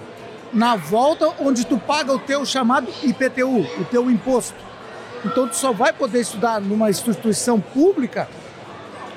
[0.53, 4.55] na volta onde tu paga o teu chamado IPTU, o teu imposto.
[5.25, 8.27] Então tu só vai poder estudar numa instituição pública,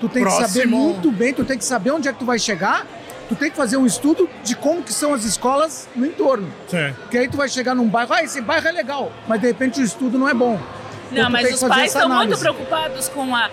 [0.01, 0.77] tu tem que saber Próximo.
[0.79, 2.87] muito bem, tu tem que saber onde é que tu vai chegar,
[3.29, 6.49] tu tem que fazer um estudo de como que são as escolas no entorno.
[6.69, 6.95] Sim.
[7.03, 9.81] Porque aí tu vai chegar num bairro, ah, esse bairro é legal, mas de repente
[9.81, 10.59] o estudo não é bom.
[11.11, 13.49] Então, Não, tu mas os pais estão muito preocupados com, a,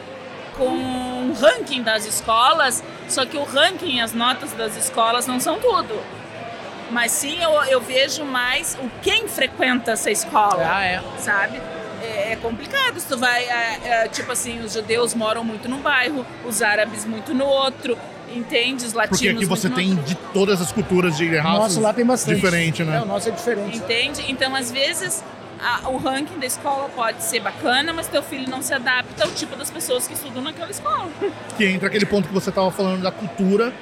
[0.57, 5.59] com o ranking das escolas, só que o ranking, as notas das escolas não são
[5.59, 5.99] tudo.
[6.91, 11.01] Mas sim, eu, eu vejo mais o quem frequenta essa escola, Ah, é.
[11.17, 11.59] sabe?
[12.03, 12.99] É, é complicado.
[12.99, 17.03] Se tu vai, é, é, tipo assim, os judeus moram muito num bairro, os árabes
[17.05, 17.97] muito no outro,
[18.35, 18.85] entende?
[18.85, 20.05] Os latinos Porque aqui você muito no tem outro.
[20.05, 21.59] de todas as culturas de raças.
[21.59, 22.35] Nossa, lá tem bastante.
[22.35, 22.97] Diferente, né?
[22.97, 23.77] É, o nosso é diferente.
[23.77, 24.25] Entende?
[24.29, 25.23] Então, às vezes,
[25.63, 29.31] a- o ranking da escola pode ser bacana, mas teu filho não se adapta ao
[29.31, 31.09] tipo das pessoas que estudam naquela escola.
[31.57, 33.73] Que entra aquele ponto que você estava falando da cultura,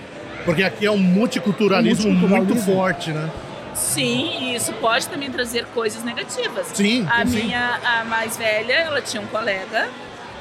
[0.45, 2.55] porque aqui é um multiculturalismo, Um multiculturalismo.
[2.55, 3.29] muito forte, né?
[3.73, 6.67] Sim, e isso pode também trazer coisas negativas.
[6.73, 7.43] Sim, A sim.
[7.43, 9.89] minha, a mais velha, ela tinha um colega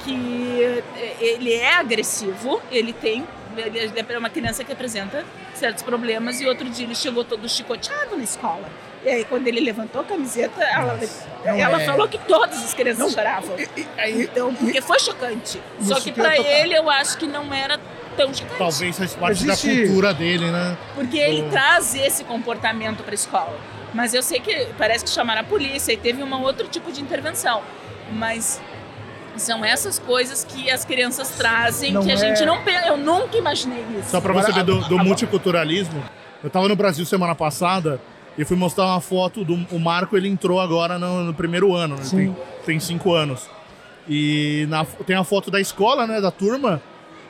[0.04, 3.24] que eh, ele é agressivo, ele tem,
[3.56, 5.24] ele é uma criança que apresenta
[5.54, 8.68] certos problemas e outro dia ele chegou todo chicoteado na escola.
[9.04, 10.98] E aí quando ele levantou a camiseta, ela,
[11.44, 13.56] não ela é- falou que todas as crianças choravam.
[13.58, 15.60] E- e- aí- Então, porque foi chocante.
[15.80, 16.36] Isso Só que tocar.
[16.36, 17.78] ele eu acho que não era
[18.16, 18.58] tão chocante.
[18.58, 20.76] Talvez faz parte Existe- da cultura dele, né?
[20.94, 23.56] Porque ele Do- traz esse comportamento pra escola.
[23.94, 27.00] Mas eu sei que parece que chamaram a polícia e teve um outro tipo de
[27.00, 27.62] intervenção.
[28.12, 28.60] Mas
[29.36, 32.86] são essas coisas que as crianças trazem Não que a é- gente não pensa.
[32.88, 34.10] Eu nunca imaginei isso.
[34.10, 36.04] Só pra você ver do, do multiculturalismo,
[36.44, 37.98] eu tava no Brasil semana passada
[38.40, 41.96] e fui mostrar uma foto do o Marco, ele entrou agora no, no primeiro ano,
[41.96, 42.02] né?
[42.10, 43.48] tem, tem cinco anos.
[44.08, 46.80] E na- tem a foto da escola, né, da turma.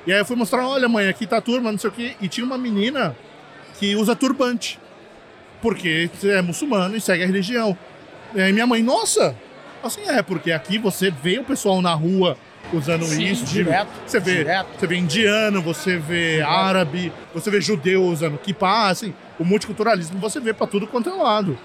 [0.06, 2.12] E aí eu fui mostrar, olha mãe, aqui tá a turma, não sei o quê.
[2.20, 3.14] E tinha uma menina
[3.78, 4.78] que usa turbante.
[5.60, 7.76] Porque é muçulmano e segue a religião.
[8.34, 9.34] E aí minha mãe, nossa!
[9.82, 12.36] Assim, é, porque aqui você vê o pessoal na rua
[12.72, 13.24] usando Sim.
[13.24, 13.44] isso.
[13.46, 14.66] Direto, Você vê, direto.
[14.78, 19.12] você vê indiano, você vê árabe, você vê judeu usando kippah, assim.
[19.40, 21.58] O multiculturalismo você vê pra tudo quanto é lado.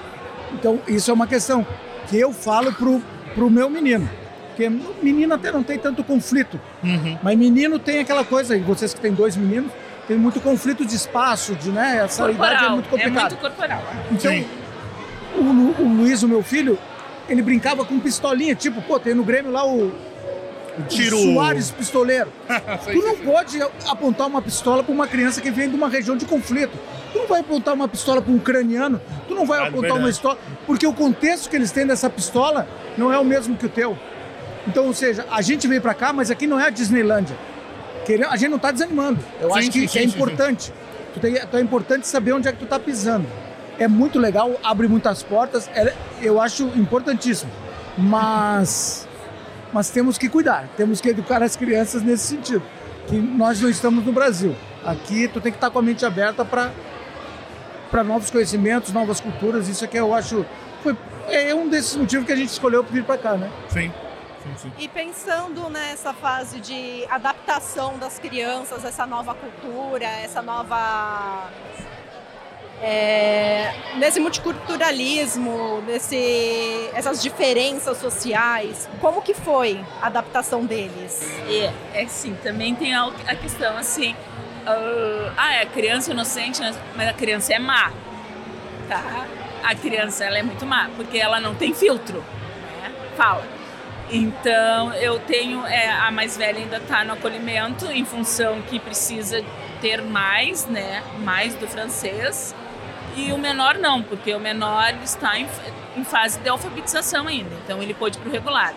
[0.53, 1.67] Então, isso é uma questão
[2.07, 3.01] que eu falo pro,
[3.35, 4.09] pro meu menino.
[4.47, 4.69] Porque
[5.03, 6.59] menino até não tem tanto conflito.
[6.81, 7.17] Uhum.
[7.21, 9.69] Mas menino tem aquela coisa, e vocês que têm dois meninos,
[10.07, 12.01] tem muito conflito de espaço, de, né?
[12.05, 12.71] Essa idade é corporal.
[12.71, 13.31] muito complicado.
[13.31, 13.83] muito corporal.
[14.11, 14.45] Então, Sim.
[15.35, 16.79] o, Lu- o Luiz, o meu filho,
[17.27, 19.91] ele brincava com pistolinha, tipo, pô, tem no Grêmio lá o, O
[20.79, 21.17] o tiro.
[21.17, 22.31] Soares pistoleiro.
[22.85, 25.89] Sei, Tu não sei, pode apontar uma pistola para uma criança que vem de uma
[25.89, 26.77] região de conflito.
[27.25, 29.01] Não vai apontar uma pistola para um ucraniano.
[29.27, 29.99] Tu não vai Ah, apontar verdade.
[30.01, 30.37] uma pistola.
[30.67, 33.97] Porque o contexto que eles têm dessa pistola não é o mesmo que o teu.
[34.67, 37.35] Então, ou seja, a gente veio para cá, mas aqui não é a Disneylândia.
[38.29, 39.19] A gente não está desanimando.
[39.41, 40.71] Eu Sim, acho que, sim, é sim, sim, importante.
[41.13, 43.25] Tu tem, tu é importante saber onde é que tu tá pisando.
[43.77, 47.51] é muito legal, abre muitas portas, é- eu acho importantíssimo.
[47.97, 49.05] Mas,
[49.73, 52.63] mas temos que cuidar, temos que educar as crianças nesse sentido.
[53.07, 54.55] Que nós não estamos no Brasil.
[54.85, 56.71] Aqui tu tem que estar com a mente aberta para
[57.95, 59.69] para novos conhecimentos, novas culturas.
[59.69, 60.45] Isso aqui eu acho
[60.83, 60.97] foi
[61.29, 63.49] é um desses motivos que a gente escolheu vir para cá, né?
[63.69, 63.89] Sim.
[64.43, 64.71] Sim, sim.
[64.77, 71.49] E pensando nessa fase de adaptação das crianças, essa nova cultura, essa nova.
[72.81, 81.23] é, nesse multiculturalismo, nesse, essas diferenças sociais, como que foi a adaptação deles?
[81.47, 81.61] E
[81.93, 84.13] é assim, também tem a, a questão assim,
[84.65, 86.73] ah, ah, é criança inocente, né?
[86.95, 87.91] mas a criança é má,
[88.87, 89.25] tá?
[89.63, 92.23] A criança ela é muito má, porque ela não tem filtro,
[92.81, 92.91] né?
[93.15, 93.45] Fala.
[94.11, 99.43] Então eu tenho, é, a mais velha ainda está no acolhimento em função que precisa
[99.81, 101.03] ter mais, né?
[101.19, 102.55] Mais do francês.
[103.15, 105.47] E o menor não, porque o menor está em,
[105.95, 108.73] em fase de alfabetização ainda, então ele pode ir para o regular.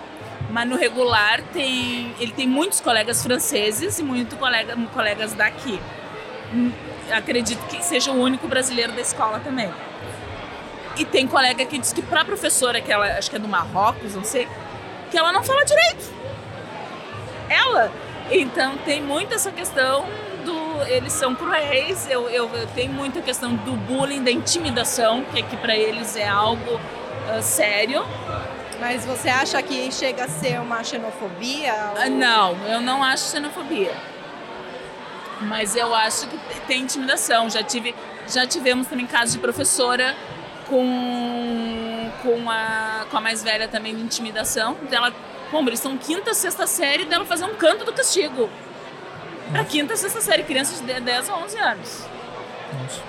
[0.50, 5.78] Mas no regular tem, ele tem muitos colegas franceses e muitos colega, colegas daqui.
[6.52, 6.72] Hum,
[7.10, 9.70] Acredito que seja o único brasileiro da escola também.
[10.96, 14.14] E tem colega que diz que para professora, que ela acho que é do Marrocos,
[14.14, 14.46] não sei,
[15.10, 16.12] que ela não fala direito.
[17.48, 17.90] Ela.
[18.30, 20.04] Então tem muito essa questão
[20.44, 20.82] do.
[20.86, 25.56] Eles são cruéis, eu, eu, eu tenho muita questão do bullying, da intimidação, que aqui
[25.56, 26.78] para eles é algo
[27.30, 28.04] ah, sério.
[28.80, 31.72] Mas você acha que chega a ser uma xenofobia?
[31.72, 33.92] Ah, ou- Não, eu não acho xenofobia.
[35.42, 37.48] Mas eu acho que te- tem intimidação.
[37.50, 37.94] Já, tive,
[38.28, 40.14] já tivemos também casos de professora
[40.68, 44.74] com, com, a, com a mais velha também de intimidação.
[44.88, 45.12] Dela,
[45.50, 48.48] bom, eles são quinta, sexta série, dela fazer um canto do castigo.
[49.52, 52.04] Pra quinta, sexta série, crianças de 10 a 11 anos.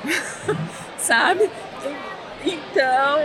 [0.98, 1.50] Sabe?
[2.46, 3.20] Então,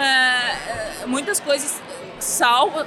[0.00, 1.80] é, é, muitas coisas
[2.18, 2.86] salva.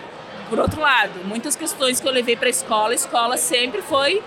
[0.50, 4.24] Por outro lado, muitas questões que eu levei para a escola, a escola sempre foi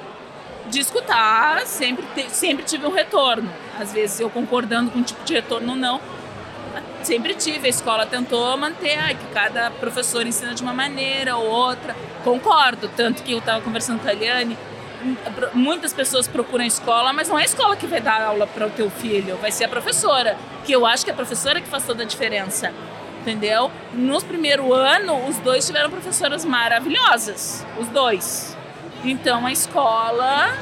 [0.67, 3.51] de escutar, sempre, te- sempre tive um retorno.
[3.79, 5.99] Às vezes eu concordando com um tipo de retorno ou não,
[7.03, 7.67] sempre tive.
[7.67, 11.97] A escola tentou manter, que cada professor ensina de uma maneira ou outra.
[12.23, 14.59] Concordo, tanto que eu estava conversando com a Eliane,
[15.55, 18.71] muitas pessoas procuram escola, mas não é a escola que vai dar aula para o
[18.71, 21.85] teu filho, vai ser a professora, que eu acho que é a professora que faz
[21.85, 22.73] toda a diferença.
[23.21, 23.71] Entendeu?
[23.93, 28.57] No primeiro ano, os dois tiveram professoras maravilhosas, os dois.
[29.05, 30.57] Então a escola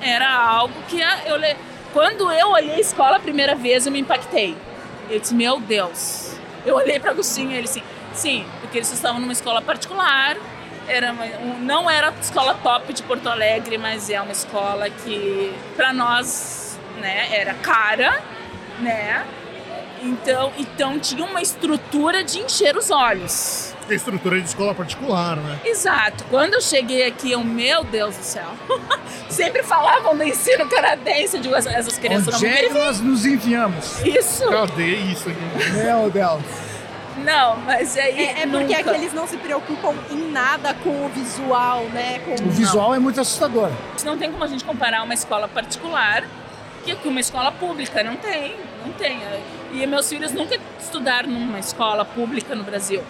[0.00, 1.54] era algo que eu le...
[1.92, 4.56] quando eu olhei a escola a primeira vez eu me impactei.
[5.10, 6.34] Eu disse, meu Deus.
[6.64, 7.82] Eu olhei para Agostinho e ele assim,
[8.14, 10.36] sim, porque eles estavam numa escola particular,
[10.88, 14.88] era uma- um- não era a escola top de Porto Alegre, mas é uma escola
[14.90, 18.20] que para nós, né, era cara,
[18.80, 19.24] né?
[20.02, 23.72] Então, então tinha uma estrutura de encher os olhos.
[23.86, 25.60] Tem estrutura de escola particular, né?
[25.64, 26.24] Exato.
[26.28, 28.48] Quando eu cheguei aqui, eu, meu Deus do céu.
[29.28, 34.04] Sempre falavam do ensino canadense, digo, essas- crianças Onde não é que nós nos enviamos?
[34.04, 34.44] isso.
[34.50, 35.70] Cadê isso aqui?
[35.72, 36.42] Meu Deus.
[37.18, 38.74] Não, mas aí É, é porque nunca.
[38.74, 42.20] é que eles não se preocupam em nada com o visual, né?
[42.20, 42.34] Com...
[42.46, 43.70] O visual é muito assustador.
[44.04, 46.24] Não tem como a gente comparar uma escola particular
[46.84, 48.02] que com uma escola pública.
[48.02, 49.20] Não tem, não tem.
[49.72, 53.02] E meus filhos nunca estudaram numa escola pública no Brasil.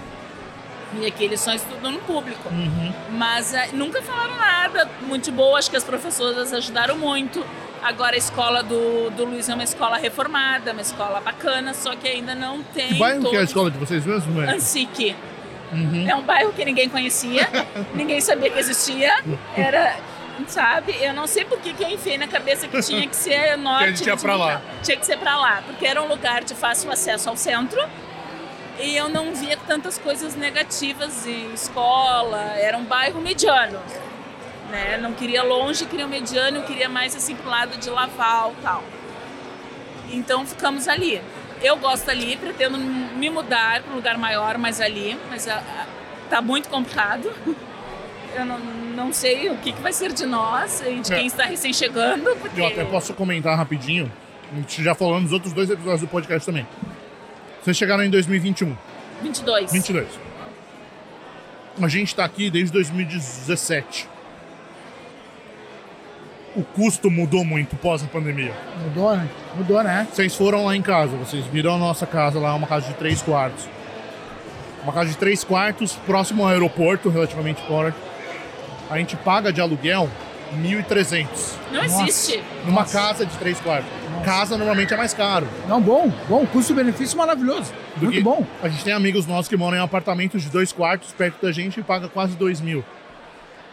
[1.01, 2.49] E aqui eles só estudam no público.
[2.51, 2.93] Uhum.
[3.13, 7.45] Mas eh, nunca falaram nada muito boa, acho que as professoras ajudaram muito.
[7.83, 12.07] Agora a escola do, do Luiz é uma escola reformada, uma escola bacana, só que
[12.07, 12.89] ainda não tem.
[12.89, 14.53] Que bairro que é a escola de vocês mesmo, né?
[14.55, 15.17] Ansique.
[15.73, 16.09] Uhum.
[16.09, 17.49] É um bairro que ninguém conhecia,
[17.95, 19.13] ninguém sabia que existia.
[19.57, 19.97] Era,
[20.47, 20.95] sabe?
[21.01, 23.83] Eu não sei por que eu enfiei na cabeça que tinha que ser norte.
[23.83, 24.63] Que a gente ia de pra lá.
[24.83, 27.83] Tinha que ser pra lá, porque era um lugar de fácil acesso ao centro.
[28.79, 32.55] E eu não via tantas coisas negativas em escola.
[32.57, 33.79] Era um bairro mediano.
[34.73, 34.97] Né?
[34.97, 38.83] Não queria longe, queria mediano, eu queria mais assim pro lado de Laval tal.
[40.11, 41.21] Então ficamos ali.
[41.63, 45.87] Eu gosto ali, pretendo me mudar para um lugar maior, mas ali, mas a, a,
[46.29, 47.31] tá muito complicado.
[48.35, 51.17] Eu não, não sei o que, que vai ser de nós, e de É.
[51.17, 54.11] quem está recém chegando, porque Eu até posso comentar rapidinho.
[54.51, 56.67] A gente já falou nos outros dois episódios do podcast também.
[57.63, 58.75] Vocês chegaram em 2021,
[59.23, 59.71] 22.
[59.71, 60.09] 22.
[61.83, 64.09] A gente tá aqui desde 2017.
[66.55, 68.53] O custo mudou muito pós a pandemia.
[68.85, 69.27] Mudou, né?
[69.57, 70.07] Mudou, né?
[70.13, 73.23] Vocês foram lá em casa, vocês viram a nossa casa lá, uma casa de três
[73.23, 73.67] quartos.
[74.83, 77.97] Uma casa de três quartos, próximo ao aeroporto, relativamente perto.
[78.91, 80.11] A gente paga de aluguel
[80.61, 81.27] 1.300.
[81.71, 82.03] Não Nossa.
[82.03, 82.43] existe.
[82.67, 83.89] Numa casa de três quartos.
[84.25, 85.49] Casa normalmente é mais caro.
[85.67, 87.73] Não, bom, bom, custo-benefício maravilhoso.
[87.97, 88.45] do Muito que- bom.
[88.63, 91.81] A gente tem amigos nossos que moram em apartamentos de dois quartos perto da gente
[91.81, 92.85] e paga quase dois mil.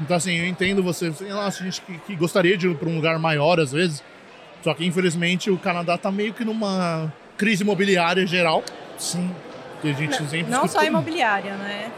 [0.01, 1.13] Então, assim, eu entendo você.
[1.29, 4.03] Nossa, a gente que, que gostaria de ir para um lugar maior às vezes.
[4.61, 8.63] Só que, infelizmente, o Canadá tá meio que numa crise imobiliária geral.
[8.97, 9.33] Sim.
[9.81, 11.89] Que a gente sempre Não só imobiliária, né?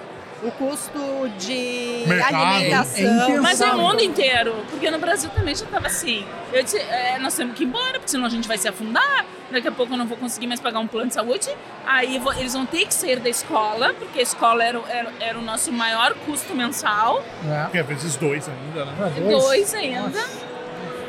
[0.44, 1.00] O custo
[1.38, 2.36] de Mercado.
[2.36, 3.36] alimentação.
[3.36, 3.40] É.
[3.40, 6.26] Mas é o mundo inteiro, porque no Brasil também já tava assim.
[6.52, 9.26] Eu disse, é, nós temos que ir embora, porque senão a gente vai se afundar.
[9.52, 11.48] Daqui a pouco eu não vou conseguir mais pagar um plano de saúde.
[11.86, 15.12] Aí vou- eles vão ter que sair da escola, porque a escola era, o- era,
[15.20, 17.24] era o nosso maior custo mensal.
[17.48, 17.70] É.
[17.70, 19.14] Que às vezes dois ainda, né?
[19.18, 20.26] É, Dois, ainda,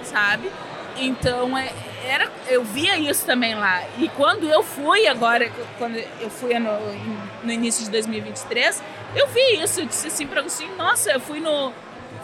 [0.03, 0.51] sabe?
[0.99, 1.73] Então, é,
[2.07, 3.83] era, eu via isso também lá.
[3.99, 6.79] E quando eu fui agora, quando eu fui no,
[7.43, 8.83] no início de 2023,
[9.15, 9.81] eu vi isso.
[9.81, 11.73] Eu disse assim para Agostinho, nossa, eu fui no,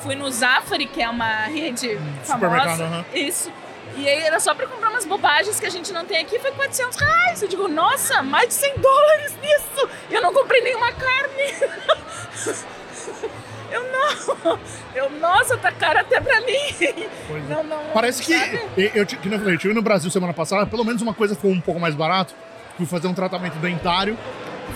[0.01, 2.85] fui no Zafari, que é uma rede famosa.
[2.85, 3.05] aham.
[3.15, 3.53] Isso.
[3.97, 6.53] E aí era só para comprar umas bobagens que a gente não tem aqui, foi
[6.53, 7.43] 400 reais.
[7.43, 9.89] Eu digo, nossa, mais de 100 dólares nisso.
[10.11, 11.55] Eu não comprei nenhuma carne.
[13.71, 14.59] Eu não.
[14.95, 17.07] Eu, nossa, tá caro até pra mim.
[17.29, 17.55] Pois é.
[17.55, 17.79] Não, não.
[17.93, 18.37] Parece que.
[18.37, 18.61] sabe?
[18.77, 21.51] Eu, eu, que falei, eu tive no Brasil semana passada, pelo menos uma coisa ficou
[21.51, 22.35] um pouco mais barato.
[22.77, 24.17] Fui fazer um tratamento dentário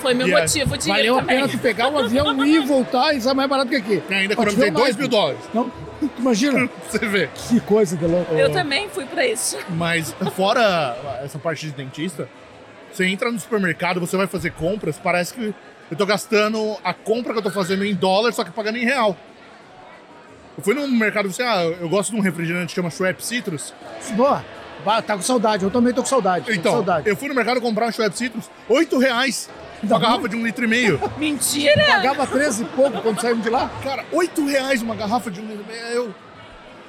[0.00, 2.57] Foi meu E aí, motivo de ir Valeu a pena tu pegar o avião, ir
[2.62, 4.02] e voltar e sai mais barato que aqui.
[4.11, 5.40] e ainda economizei tivemos 2 mais- mil dólares.
[5.55, 5.72] Não,
[6.18, 6.66] imagina?
[6.66, 7.28] Pra você ver.
[7.28, 8.35] que coisa de louco.
[8.35, 9.57] Eu também fui pra isso.
[9.70, 12.28] Mas fora essa parte de dentista,
[12.92, 15.55] você entra no supermercado, você vai fazer compras, parece que
[15.92, 18.85] eu tô gastando a compra que eu tô fazendo em dólar, só que pagando em
[18.85, 19.14] real.
[20.57, 23.74] Eu fui num mercado, você, ah, eu gosto de um refrigerante que chama Schweppes Citrus.
[24.12, 24.42] Boa.
[24.87, 25.64] Bah, tá com saudade.
[25.64, 26.46] Eu também tô com saudade.
[26.46, 27.07] tô com Então, saudade.
[27.07, 29.50] eu fui no mercado comprar um Schweppes Citrus, 8 reais.
[29.83, 30.98] Uma garrafa de um litro e meio.
[31.18, 31.85] Mentira!
[31.87, 33.70] Pagava 13 e pouco quando saímos de lá.
[33.83, 35.85] Cara, 8 reais uma garrafa de um litro e meio.
[35.94, 36.14] Eu...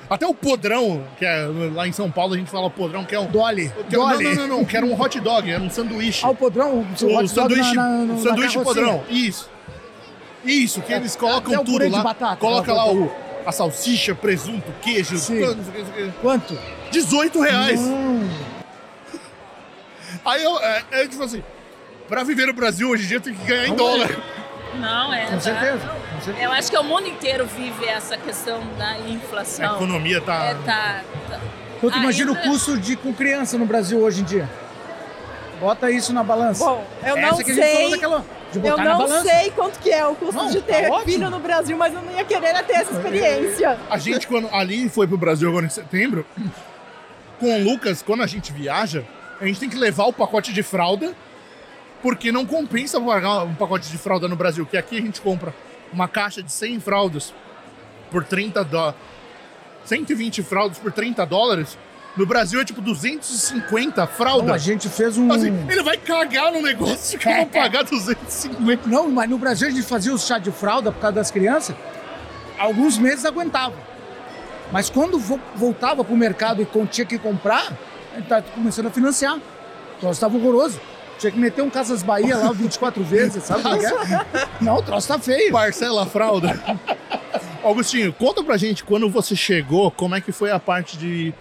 [0.10, 3.20] Até o podrão, que é lá em São Paulo a gente fala podrão, que é
[3.20, 3.28] um.
[3.28, 3.72] Dolly.
[3.90, 6.26] que é não, não, não, não, que era um hot dog, era um sanduíche.
[6.26, 9.04] Ah, o podrão, o, o sanduíche, na, na, na sanduíche podrão.
[9.10, 9.50] Isso.
[10.44, 12.04] Isso, que eles colocam até tudo purê de lá.
[12.04, 13.12] batata, coloca aquela lá o,
[13.46, 15.40] a salsicha, presunto, queijo, Sim.
[15.40, 16.20] tudo, não sei o que, não sei o que.
[16.20, 16.60] Quanto?
[16.92, 17.80] 18 reais.
[17.80, 18.30] Não.
[20.26, 21.44] Aí eu, é, é tipo assim,
[22.08, 24.10] pra viver no Brasil hoje em dia tem que ganhar em dólar.
[24.80, 25.26] Não, é.
[25.26, 25.40] Com tá?
[25.40, 25.88] certeza.
[26.16, 26.46] Com certeza.
[26.46, 29.76] Eu acho que o mundo inteiro vive essa questão da A inflação.
[29.76, 30.46] economia tá.
[30.46, 31.40] É, tá, tá.
[31.78, 34.50] Então tu imagina o custo de com criança no Brasil hoje em dia.
[35.60, 36.64] Bota isso na balança.
[36.64, 37.92] Bom, eu Essa não que a gente falou sei.
[37.92, 39.22] daquela, de Eu na não balança.
[39.30, 41.12] sei quanto que é o custo Não, de tá ter ótimo.
[41.12, 43.78] filho no Brasil, mas eu não ia querer ter essa experiência.
[43.90, 46.26] A gente, quando ali foi pro Brasil agora em setembro,
[47.40, 49.04] com o Lucas, quando a gente viaja,
[49.40, 51.14] a gente tem que levar o pacote de fralda,
[52.04, 55.56] porque não compensa pagar um pacote de fralda no Brasil, que aqui a gente compra
[55.92, 57.34] uma caixa de 100 fraldas
[58.12, 59.00] por 30 dólares.
[59.86, 61.78] 120 fraldas por 30 dólares.
[62.16, 64.52] No Brasil é tipo 250 Não, fraldas.
[64.54, 65.32] a gente fez um.
[65.32, 68.88] Assim, ele vai cagar no negócio que eu vou pagar 250.
[68.88, 71.76] Não, mas no Brasil a gente fazia o chá de fralda por causa das crianças.
[72.60, 73.74] Alguns meses aguentava.
[74.72, 77.74] Mas quando vo- voltava pro mercado e tinha que comprar,
[78.14, 79.38] a gente tá começando a financiar.
[79.38, 80.80] O troço tava horroroso.
[81.24, 84.26] Tinha que meter um Casas Bahia lá 24 vezes, sabe que é?
[84.60, 85.54] Não, o troço tá feio.
[85.54, 86.60] Parcela a fralda.
[87.64, 91.34] Augustinho, conta pra gente quando você chegou, como é que foi a parte de.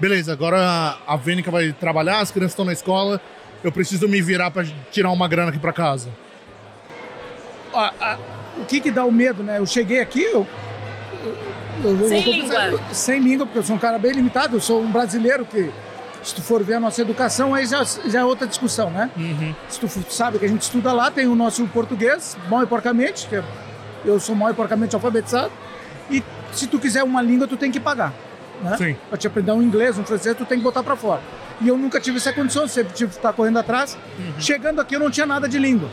[0.00, 3.20] Beleza, agora a Vênica vai trabalhar, as crianças estão na escola,
[3.62, 6.08] eu preciso me virar pra tirar uma grana aqui pra casa.
[7.74, 8.18] Ó, a-
[8.58, 9.58] o que que dá o medo, né?
[9.58, 10.46] Eu cheguei aqui, eu...
[11.84, 12.58] eu- eu- Sem língua.
[12.58, 15.70] pensando- sem língua, porque eu sou um cara bem limitado, eu sou um brasileiro que,
[16.26, 19.10] se tu for ver a nossa educação, aí já, já é outra discussão, né?
[19.68, 23.26] Se tu sabe que a gente estuda lá, tem o nosso português, mal e porcamente,
[23.28, 23.44] que é-
[24.04, 25.52] eu sou mal e porcamente alfabetizado,
[26.10, 28.12] e se tu quiser uma língua, tu tem que pagar.
[28.62, 28.76] Né?
[28.76, 28.96] Sim.
[29.08, 31.20] Pra te aprender um inglês, um francês, tu tem que botar pra fora.
[31.60, 33.96] E eu nunca tive essa condição, sempre tive que estar correndo atrás.
[34.38, 35.88] Chegando aqui, eu não tinha nada de língua.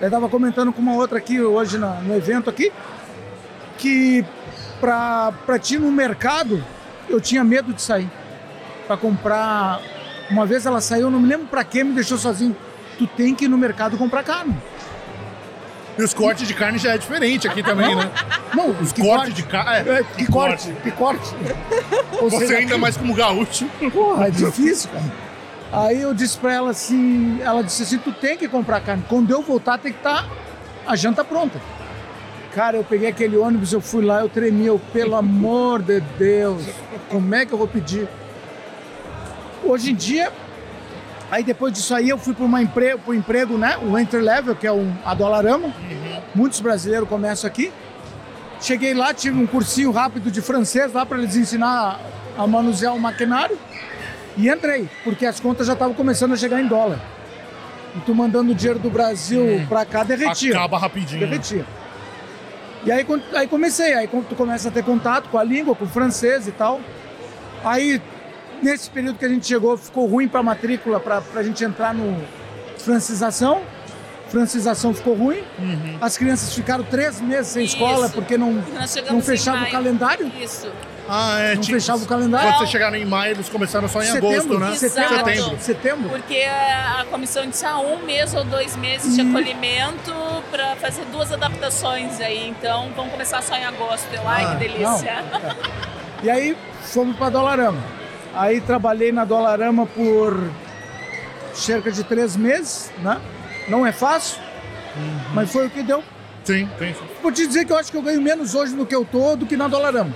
[0.00, 2.70] Eu estava comentando com uma outra aqui hoje na- no evento aqui,
[3.78, 4.24] que
[4.80, 6.62] pra ti no mercado,
[7.08, 8.10] eu tinha medo de sair.
[8.86, 9.80] Pra comprar.
[10.30, 12.56] Uma vez ela saiu, não me lembro pra quê, me deixou sozinho.
[12.98, 14.56] Tu tem que ir no mercado comprar carne.
[15.98, 18.10] E os cortes de carne já é diferente aqui também, né?
[18.54, 19.32] Não, Os cortes corte.
[19.32, 19.88] de carne.
[19.88, 21.34] É, que corte, que corte.
[22.20, 23.66] Ou Você seja, ainda mais como gaúcho.
[23.92, 25.04] Porra, é difícil, cara.
[25.72, 29.04] Aí eu disse pra ela assim, ela disse assim, tu tem que comprar carne.
[29.08, 30.28] Quando eu voltar, tem que estar
[30.86, 31.60] a janta pronta.
[32.54, 36.62] Cara, eu peguei aquele ônibus, eu fui lá, eu tremia, eu, pelo amor de Deus,
[37.10, 38.08] como é que eu vou pedir?
[39.66, 40.32] Hoje em dia,
[41.30, 43.76] aí depois disso aí eu fui para uma emprego, pro emprego, né?
[43.82, 45.72] O entry level, que é um, a Dolarama.
[46.34, 47.72] Muitos brasileiros começam aqui.
[48.60, 52.00] Cheguei lá, tive um cursinho rápido de francês lá para eles ensinar
[52.38, 53.58] a manusear o maquinário
[54.36, 56.98] e entrei, porque as contas já estavam começando a chegar em dólar.
[57.94, 59.66] E tu mandando dinheiro do Brasil Hum.
[59.68, 60.52] para cá derretia.
[60.56, 61.20] Acaba rapidinho.
[61.20, 61.64] Derretia.
[62.84, 63.04] E aí,
[63.34, 66.46] aí comecei, aí quando tu começa a ter contato com a língua, com o francês
[66.46, 66.80] e tal.
[67.64, 68.00] Aí,
[68.62, 71.94] nesse período que a gente chegou, ficou ruim para a matrícula, para a gente entrar
[71.94, 72.16] no
[72.78, 73.62] francização.
[74.28, 75.42] Francização ficou ruim.
[75.58, 75.98] Uhum.
[76.00, 77.76] As crianças ficaram três meses sem Isso.
[77.76, 78.62] escola porque não,
[79.10, 80.30] não fechava o calendário.
[80.40, 80.68] Isso.
[81.08, 81.54] Ah, é.
[81.54, 82.48] Não tipo, fechava o calendário.
[82.48, 84.74] Quando vocês chegaram em maio, eles começaram só em agosto, né?
[84.74, 86.08] Setembro, setembro, setembro.
[86.08, 89.30] Porque a, comissão disse ah, um mês ou dois meses de Hum.
[89.30, 90.12] acolhimento
[90.50, 92.48] para fazer duas adaptações aí.
[92.48, 94.08] Então vamos começar só em agosto.
[94.12, 95.24] Eu, ai, Ah, que delícia.
[96.22, 97.78] E aí fomos para Dolarama.
[98.36, 100.50] Aí trabalhei na Dolarama por
[101.54, 103.20] cerca de três meses, né?
[103.68, 104.38] Não é fácil,
[104.96, 105.18] Uhum.
[105.34, 106.02] mas foi o que deu.
[106.44, 106.94] Sim, sim.
[107.22, 109.34] Vou te dizer que eu acho que eu ganho menos hoje do que eu tô
[109.36, 110.12] do que na Dolarama.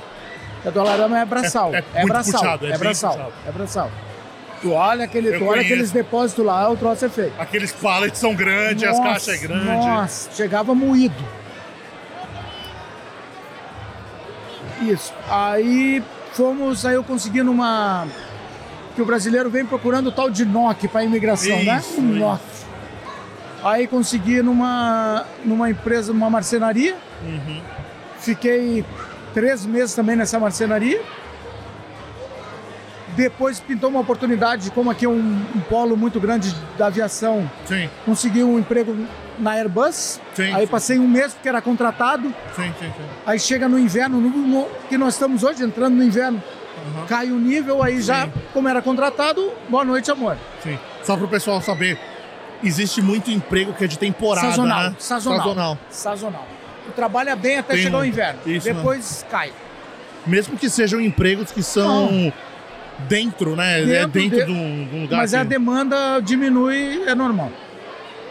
[0.65, 1.75] A Dolarama é braçal.
[1.75, 2.41] É- É, é braçal.
[2.41, 3.13] puxado, é é braçal.
[3.13, 3.33] puxado.
[3.49, 3.91] É braçal.
[4.61, 7.33] Tu olha, aquele, tu olha aqueles depósitos lá, o troço é feio.
[7.39, 9.65] Aqueles pallets são grandes, as Nossa, caixas é grande.
[9.65, 11.25] Nossa, chegava moído.
[14.83, 15.13] Isso.
[15.29, 16.03] Aí
[16.33, 18.07] fomos, aí eu consegui numa.
[18.95, 21.79] Que o brasileiro vem procurando o tal de NOC para imigração, né?
[21.79, 22.41] Isso, Um NOC.
[23.63, 26.97] Aí consegui numa, numa empresa, numa marcenaria.
[27.23, 27.61] Uhum.
[28.19, 28.85] Fiquei
[29.35, 31.01] três meses também nessa marcenaria.
[33.17, 35.19] Depois pintou uma oportunidade, como aqui é um,
[35.55, 38.97] um polo muito grande da aviação, Sim, consegui um emprego
[39.41, 40.21] na Airbus.
[40.35, 40.67] Sim, aí sim.
[40.71, 42.33] passei um mês porque era contratado.
[42.55, 43.05] sim, sim, sim.
[43.27, 46.43] Aí chega no inverno, no, no- que nós estamos hoje, entrando no inverno,
[46.97, 47.07] Uhum.
[47.07, 50.37] cai o nível, aí já, como era contratado, boa noite, amor.
[50.63, 50.79] Sim.
[51.03, 51.99] Só pro pessoal saber,
[52.63, 54.97] existe muito emprego que é de temporada, sazonal, né?
[54.99, 55.39] sazonal.
[55.41, 55.79] Sazonal.
[55.91, 56.49] Sazonal.
[56.87, 58.41] Tu trabalha bem até Tem chegar o inverno.
[58.47, 59.53] isso, Depois cai.
[60.27, 62.33] Mesmo que sejam empregos que são
[63.09, 63.81] dentro, né?
[63.83, 67.51] é Dentro dentro de- de um, lugar Mas a que- demanda diminui, é normal.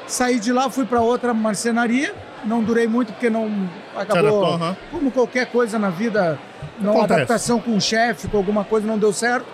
[0.10, 2.14] Saí de lá, fui para outra marcenaria.
[2.44, 4.44] Não durei muito porque não acabou.
[4.44, 4.78] adaptou, aham.
[4.92, 6.40] Como qualquer coisa na vida,
[6.80, 7.14] não Acontece.
[7.14, 9.46] adaptação com o chefe, com alguma coisa não deu certo.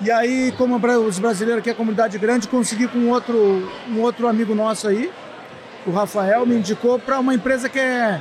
[0.00, 0.76] E aí, como
[1.06, 5.12] os brasileiros aqui, a comunidade grande, consegui com outro, um outro amigo nosso aí,
[5.86, 8.20] o Rafael, me indicou para uma empresa que é,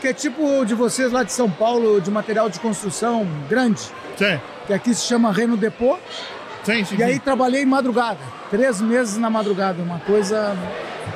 [0.00, 3.80] que é tipo de vocês lá de São Paulo, de material de construção grande,
[4.16, 5.98] Sim, que aqui se chama Reno Depot.
[6.64, 6.96] Sim, sim.
[6.98, 7.20] E aí sim.
[7.20, 8.18] trabalhei em madrugada,
[8.50, 10.56] três meses na madrugada, uma coisa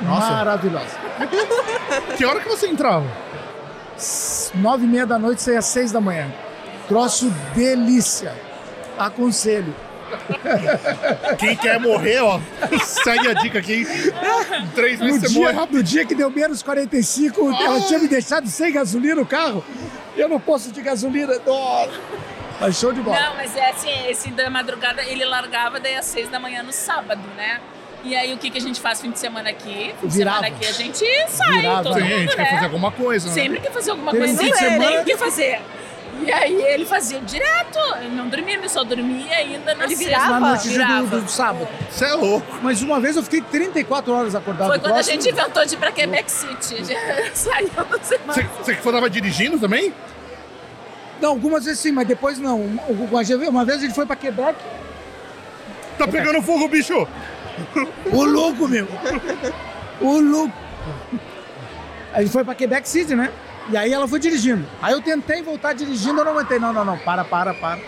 [0.01, 0.31] Nossa.
[0.31, 0.97] maravilhosa.
[2.15, 3.05] Que hora que você entrava?
[4.55, 6.31] Nove e meia da noite, saía às seis da manhã.
[6.87, 8.33] Troço delícia.
[8.97, 9.73] Aconselho.
[11.37, 12.39] Quem quer morrer, ó,
[12.81, 13.85] segue a dica aqui.
[14.61, 15.67] Em três No meses você dia, morre.
[15.71, 19.63] no dia que deu menos 45, ela tinha me deixado sem gasolina o carro.
[20.15, 21.33] Eu não posso de gasolina.
[21.45, 21.91] Nossa.
[22.59, 23.19] Mas show de bola.
[23.19, 26.71] Não, mas é assim, esse da madrugada ele largava daí às seis da manhã no
[26.71, 27.59] sábado, né?
[28.03, 29.93] E aí o que, que a gente faz fim de semana aqui?
[29.99, 30.37] Fim de Virava.
[30.43, 31.83] semana aqui a gente sai, Virava.
[31.83, 32.43] todo Sim, a mundo, gente né?
[32.45, 33.33] quer fazer alguma coisa, né?
[33.33, 35.61] Sempre quer fazer alguma Teve coisa, fim nem de é, semana- nem o que fazer.
[36.19, 40.39] E aí ele fazia direto, ele não dormia, ele só dormia ainda na Ele virava?
[40.39, 41.19] Na noite do, Virava.
[41.21, 41.67] do sábado.
[41.91, 42.47] Você é louco.
[42.63, 44.67] Mas uma vez eu fiquei 34 horas acordado.
[44.69, 46.83] Foi quando a Troço- gente inventou de ir pra Quebec City.
[46.85, 46.95] Já
[47.35, 47.69] saiu
[48.01, 48.33] semana.
[48.33, 49.93] Você, você que tava dirigindo também?
[51.21, 52.61] Não, algumas vezes sim, mas depois não.
[52.61, 54.57] Uma, vez ele foi pra Quebec.
[55.97, 57.07] Tá pegando fogo, bicho!
[58.13, 58.87] Ô louco, meu!
[59.99, 60.53] Ô louco!
[62.13, 63.31] A gente foi pra Quebec City, né?
[63.69, 64.65] E aí ela foi dirigindo.
[64.81, 66.59] Aí eu tentei voltar dirigindo, eu não aguentei.
[66.59, 67.81] Não, não, não, para, para, para.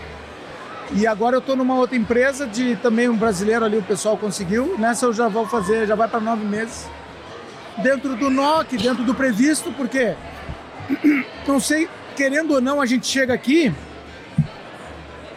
[0.92, 4.74] E agora eu tô numa outra empresa de também um brasileiro ali, o pessoal conseguiu.
[4.76, 6.88] Nessa eu já vou fazer, já vai para nove meses.
[7.78, 10.14] Dentro do NOC, dentro do previsto, porque
[11.46, 13.72] não sei, querendo ou não, a gente chega aqui,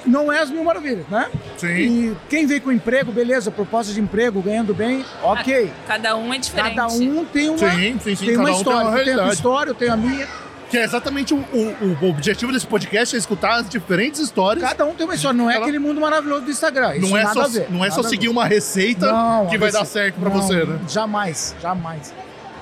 [0.06, 1.30] não é as mil maravilhas, né?
[1.58, 1.68] Sim.
[1.68, 5.72] E quem vem com emprego, beleza, proposta de emprego, ganhando bem, ok.
[5.88, 6.76] Cada um é diferente.
[6.76, 8.82] Cada um tem uma, Sim, sim, sim, tem uma um tem história.
[8.82, 9.34] uma tem a tua realidade.
[9.34, 10.28] história, eu tenho a minha.
[10.70, 14.68] Que é exatamente o, o- o objetivo desse podcast, é escutar as diferentes histórias.
[14.68, 15.38] Cada um tem uma história.
[15.38, 16.96] Não é Ela- aquele mundo maravilhoso do Instagram.
[16.98, 17.68] Isso não é nada só, a ver.
[17.70, 20.66] não é só seguir uma receita Não, que vai rece- dar certo pra não, você,
[20.66, 20.80] né?
[20.90, 22.12] Jamais, jamais.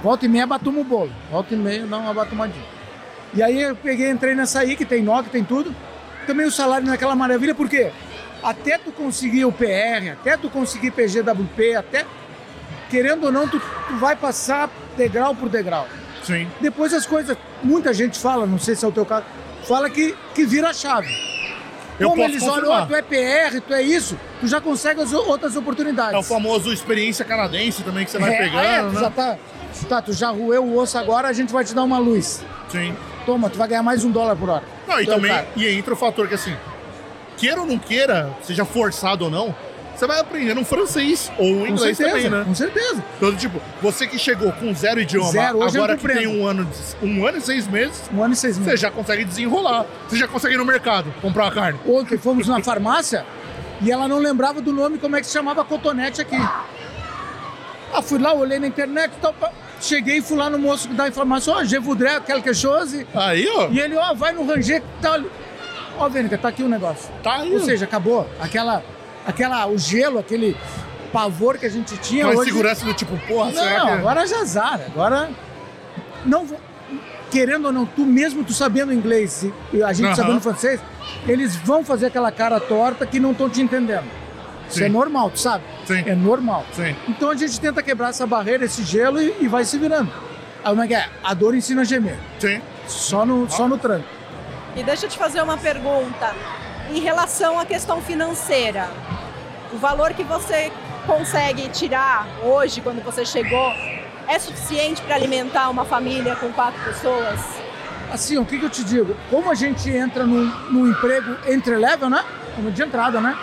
[0.03, 1.11] Volta e meia batuma o bolo.
[1.31, 2.65] Volta e meia dá uma batumadinha.
[3.33, 5.73] E aí eu peguei, entrei nessa aí, que tem NOC, tem tudo.
[6.27, 7.91] Também o salário não é aquela maravilha, porque
[8.43, 12.05] até tu conseguir o PR, até tu conseguir PGWP, até
[12.89, 15.87] querendo ou não, tu, tu vai passar degrau por degrau.
[16.23, 16.47] Sim.
[16.59, 19.25] Depois as coisas, muita gente fala, não sei se é o teu caso,
[19.67, 21.09] fala que, que vira a chave.
[21.99, 22.83] Eu Como eles olham, confirmar.
[22.83, 26.13] ó, tu é PR, tu é isso, tu já consegue as outras oportunidades.
[26.13, 28.99] É o famoso experiência canadense também que você vai É, pegando, é, né?
[28.99, 29.37] já tá,
[29.87, 32.43] tá, tu já roeu o osso agora, a gente vai te dar uma luz.
[32.69, 32.95] Sim.
[33.25, 34.63] Toma, tu vai ganhar mais um dólar por hora.
[34.87, 36.55] Não, e Então, também cara, e entra o fator que assim,
[37.37, 39.53] queira ou não queira, seja forçado ou não,
[39.95, 42.43] você vai aprendendo um francês ou um com inglês certeza, também, né?
[42.45, 43.03] com certeza.
[43.17, 46.67] Então, tipo, você que chegou com zero idioma, Zero, agora que tem um ano,
[47.03, 48.79] um ano e seis meses, Um ano e seis você meses.
[48.79, 49.85] já consegue desenrolar.
[50.09, 51.79] Você já consegue ir no mercado comprar uma carne.
[51.85, 53.23] Ontem fomos na farmácia
[53.79, 56.37] e ela não lembrava do nome, como é que se chamava cotonete aqui.
[57.93, 59.35] Ah, fui lá, olhei na internet e tal.
[59.81, 63.05] Cheguei e fui lá no moço da informação, ó, je voudrais quelque chose.
[63.15, 65.19] Aí, ó, E ele, ó, vai no ranger, tal.
[65.97, 67.09] Ó, Vênica, tá aqui o negócio.
[67.23, 67.51] tá aí.
[67.53, 68.29] Ou seja, acabou.
[68.39, 68.83] Aquela,
[69.25, 70.55] aquela, o gelo, aquele
[71.11, 72.51] pavor que a gente tinha Aquela hoje.
[72.51, 73.91] segurança do tipo, porra, será Não, que...
[73.93, 74.85] agora já zara.
[74.87, 75.29] Agora,
[76.25, 76.59] não vou-
[77.31, 80.79] querendo ou não, tu mesmo tu sabendo inglês e- a gente sabendo francês,
[81.27, 84.05] eles vão fazer aquela cara torta que não estão te entendendo.
[84.69, 84.85] Isso Sim.
[84.85, 85.63] é normal, tu sabe?
[85.95, 86.03] Sim.
[86.09, 86.65] É normal.
[86.73, 86.95] Sim.
[87.07, 90.11] Então a gente tenta quebrar essa barreira, esse gelo e, e vai se virando.
[90.63, 91.07] Como é que é?
[91.23, 92.17] A dor ensina a gemer.
[92.39, 92.61] Sim.
[92.87, 94.07] Só no, só no tranco.
[94.75, 96.33] E deixa eu te fazer uma pergunta.
[96.89, 98.89] Em relação à questão financeira,
[99.73, 100.71] o valor que você
[101.05, 103.73] consegue tirar hoje, quando você chegou,
[104.27, 107.39] é suficiente para alimentar uma família com quatro pessoas?
[108.11, 109.15] Assim, o que, que eu te digo?
[109.29, 112.23] Como a gente entra num, num emprego entre-level, né?
[112.55, 113.37] Como de entrada, né?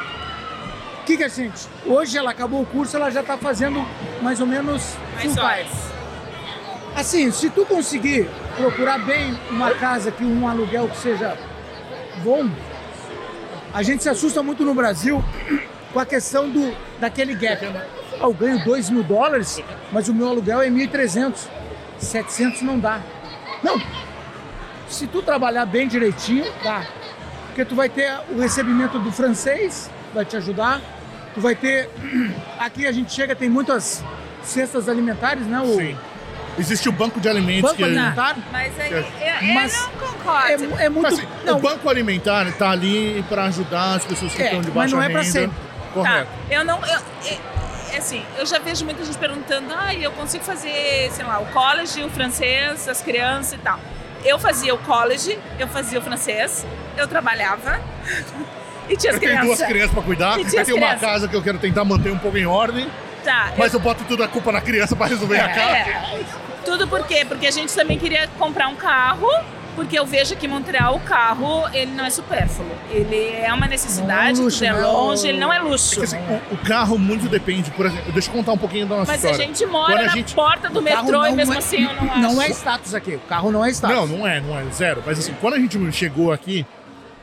[1.09, 1.67] O que, que a gente.
[1.87, 3.83] Hoje ela acabou o curso, ela já está fazendo
[4.21, 5.71] mais ou menos full time.
[6.95, 8.29] Assim, se tu conseguir
[8.59, 11.35] procurar bem uma casa que um aluguel que seja
[12.23, 12.51] bom,
[13.73, 15.25] a gente se assusta muito no Brasil
[15.95, 17.65] com a questão do daquele gap.
[17.65, 21.49] Ah, eu ganho 2 mil dólares, mas o meu aluguel é 1.300.
[21.97, 23.01] 700 não dá.
[23.63, 23.81] Não.
[24.91, 26.87] Se tu trabalhar bem direitinho, dá.
[27.47, 30.98] Porque tu vai ter o recebimento do francês, vai te ajudar.
[31.39, 31.89] Vai ter.
[32.59, 34.03] Aqui a gente chega, tem muitas
[34.43, 35.61] cestas alimentares, né?
[35.61, 35.97] O Sim.
[36.59, 37.85] Existe o banco de alimentos banco que...
[37.85, 38.37] alimentar.
[38.51, 40.77] Mas aí eu, eu Mas não concordo.
[40.81, 41.07] É, é muito.
[41.07, 44.67] Assim, não, O banco alimentar tá ali para ajudar as pessoas que É, estão de
[44.69, 45.33] mas baixa não é pra renda.
[45.33, 45.57] sempre.
[45.57, 46.29] Tá, Correto.
[46.51, 46.79] eu não.
[46.85, 47.39] Eu, é-
[47.93, 51.47] é assim, eu já vejo muita gente perguntando, ah, eu consigo fazer, sei lá, o
[51.47, 53.79] college, o francês, as crianças e tal.
[54.25, 56.67] Eu fazia o college, eu fazia o francês,
[56.97, 57.81] eu trabalhava
[58.89, 59.59] e tinha as Eu tenho crianças.
[59.59, 61.01] duas crianças para cuidar, E eu tenho uma crianças.
[61.01, 62.87] casa que eu quero tentar manter um pouco em ordem,
[63.25, 65.61] Tá, mas eu boto tudo a culpa na criança para resolver a casa.
[65.77, 66.21] É.
[66.65, 67.25] Tudo por quê?
[67.27, 69.29] Porque a gente também queria comprar um carro,
[69.75, 72.67] porque eu vejo que em Montreal o carro, ele não é supérfluo.
[72.91, 75.61] Ele é uma necessidade, Não é um luxo, tudo é longe, ele não é É
[75.61, 75.97] luxo.
[75.99, 76.17] que, assim,
[76.51, 79.25] o, o carro muito depende, por exemplo, deixa eu contar um pouquinho da nossa Mas
[79.25, 79.47] a história.
[79.55, 82.11] gente mora Quando a na gente- porta do metrô e mesmo é- assim eu não
[82.13, 82.21] acho.
[82.21, 83.15] Não é status aqui.
[83.17, 83.97] O carro não é status.
[83.97, 85.03] Não, não é, não é, zero.
[85.07, 86.67] Mas assim, quando a gente chegou aqui,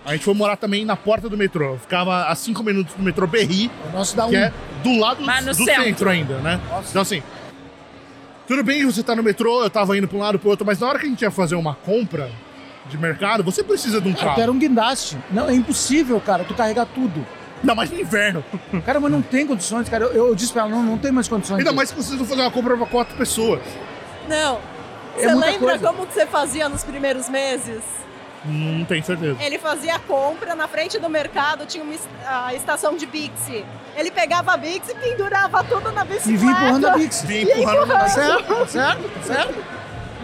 [0.06, 1.74] a gente foi morar também na porta do metrô.
[1.74, 4.30] Eu Ficava a cinco minutos do metrô Berri, O nosso dá um.
[4.30, 4.54] que é
[4.84, 5.84] do lado Mas no do centro.
[5.84, 6.60] centro ainda, né?
[6.90, 7.24] Então assim,
[8.48, 10.66] tudo bem que você tá no metrô, eu tava indo pra um lado pro outro,
[10.66, 12.30] mas na hora que a gente ia fazer uma compra
[12.88, 14.36] de mercado, você precisa de um Eu carro.
[14.36, 15.18] quero um guindaste.
[15.32, 17.26] Não, é impossível, cara, tu carregar tudo.
[17.62, 18.44] Ainda mais no inverno.
[18.86, 20.04] Cara, mas não tem condições, cara.
[20.06, 21.58] Eu, eu disse pra ela, não, não tem mais condições.
[21.58, 21.76] Ainda disso.
[21.76, 23.62] mais que vocês vão fazer uma compra pra quatro pessoas.
[24.30, 24.60] Não.
[25.18, 25.88] É Você lembra coisa.
[25.88, 27.82] como que você fazia nos primeiros meses?
[28.46, 29.38] Não tenho certeza.
[29.42, 33.66] Ele fazia a compra, na frente do mercado tinha uma a estação de Bixi.
[33.96, 36.32] Ele pegava a Bixi e pendurava tudo na bicicleta.
[36.32, 37.22] E vim empurrando a Bix.
[37.24, 39.56] Vim empurrando Tá certo, tá certo, tá certo.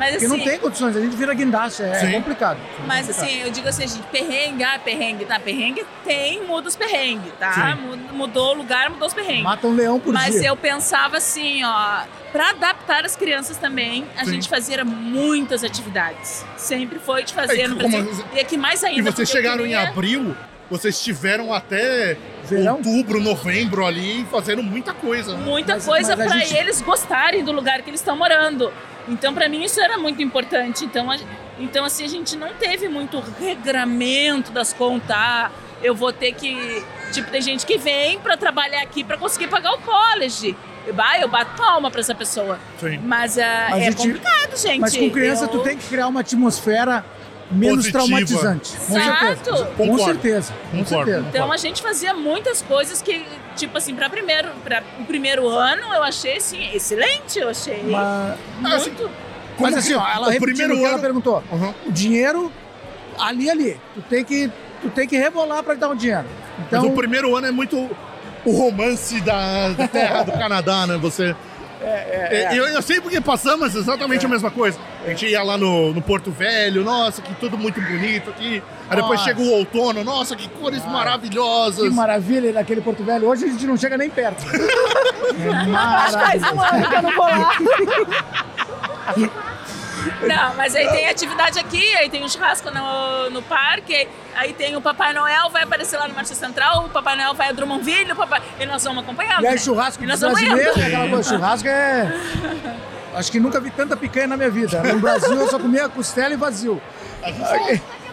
[0.01, 2.11] Mas Porque assim, não tem condições, a gente vira guindaste, é Sim.
[2.13, 2.57] complicado.
[2.87, 5.39] mas assim, eu digo assim, gente, perrengue, ah, perrengue, tá?
[5.39, 7.53] Perrengue tem, muda os perrengues, tá?
[7.77, 7.81] Sim.
[7.83, 9.43] Mud- Mudou o lugar, mudou os perrengues.
[9.43, 10.47] Mata um leão por Mas dia.
[10.49, 14.31] eu pensava assim, ó, para adaptar as crianças também, a Sim.
[14.31, 16.43] gente fazia muitas atividades.
[16.57, 18.25] Sempre foi de fazer É, no como- Brasil.
[18.33, 19.03] E aqui mais E ainda.
[19.11, 20.35] vocês porque eu chegaram em queria- abril,
[20.71, 22.77] vocês tiveram até Verão?
[22.77, 25.37] outubro, novembro ali, fazendo muita coisa.
[25.37, 25.43] né?
[25.43, 28.71] muita Mas- coisa para gente- eles gostarem do lugar que eles estão morando.
[29.07, 30.85] Então, para mim, isso era muito importante.
[30.85, 31.17] Então, a-
[31.59, 35.11] então, assim, a gente não teve muito regramento das contas.
[35.15, 35.51] Ah,
[35.83, 36.85] Eu vou ter que.
[37.11, 40.55] Tipo, tem gente que vem para trabalhar aqui para conseguir pagar o college.
[40.85, 42.59] Eu, bah, eu bato palma para essa pessoa.
[42.79, 42.99] Sim.
[43.03, 44.79] Mas, ah, Mas é a gente- complicado, gente.
[44.79, 47.03] Mas com criança Eu- tu tem que criar uma atmosfera
[47.51, 48.03] menos Positiva.
[48.03, 48.77] traumatizante.
[48.87, 49.19] Com Exato.
[49.25, 49.65] certeza.
[49.77, 50.53] Com certeza.
[50.71, 51.11] Com Concordo.
[51.11, 51.27] certeza.
[51.29, 53.25] Então a gente fazia muitas coisas que,
[53.55, 57.95] tipo assim, para primeiro, para o primeiro ano eu achei assim excelente, eu achei Mas,
[57.95, 58.35] Ah,
[58.75, 59.03] assim, muito.
[59.03, 61.43] mas Como assim, que- ó, ela o primeiro o que ela ano- perguntou.
[61.51, 61.73] Uhum.
[61.87, 62.51] O dinheiro
[63.19, 63.79] ali, ali.
[63.95, 66.25] Tu tem que, tu tem que rebolar pra dar o dinheiro.
[66.67, 67.89] Então, Mas o primeiro ano é muito
[68.45, 70.97] o romance da, da terra do Canadá, né?
[70.97, 71.35] Você.
[71.83, 74.77] É, Eu, eu sei porque passamos exatamente a mesma coisa.
[75.05, 78.61] A gente ia lá no, no Porto Velho, nossa, que tudo muito bonito aqui.
[78.89, 81.89] Aí depois chega o outono, nossa, que cores maravilhosas.
[81.89, 83.27] que maravilha daquele Porto Velho.
[83.27, 84.43] Hoje a gente não chega nem perto.
[85.31, 87.51] É que faz um ano que eu não vou lá.
[90.21, 94.75] Não, mas aí tem atividade aqui, aí tem um churrasco no, no parque, aí tem
[94.75, 98.11] o Papai Noel, vai aparecer lá no Marcha Central, o Papai Noel vai a Drummondville,
[98.11, 98.41] o Papai...
[98.59, 99.43] e nós vamos acompanhando.
[99.43, 99.57] E aí, né?
[99.59, 102.13] churrasco dos nós vamos brasileiros, aquela coisa, churrasco é.
[103.13, 104.81] Acho que nunca vi tanta picanha na minha vida.
[104.83, 106.81] No Brasil eu só comia costela e vazio.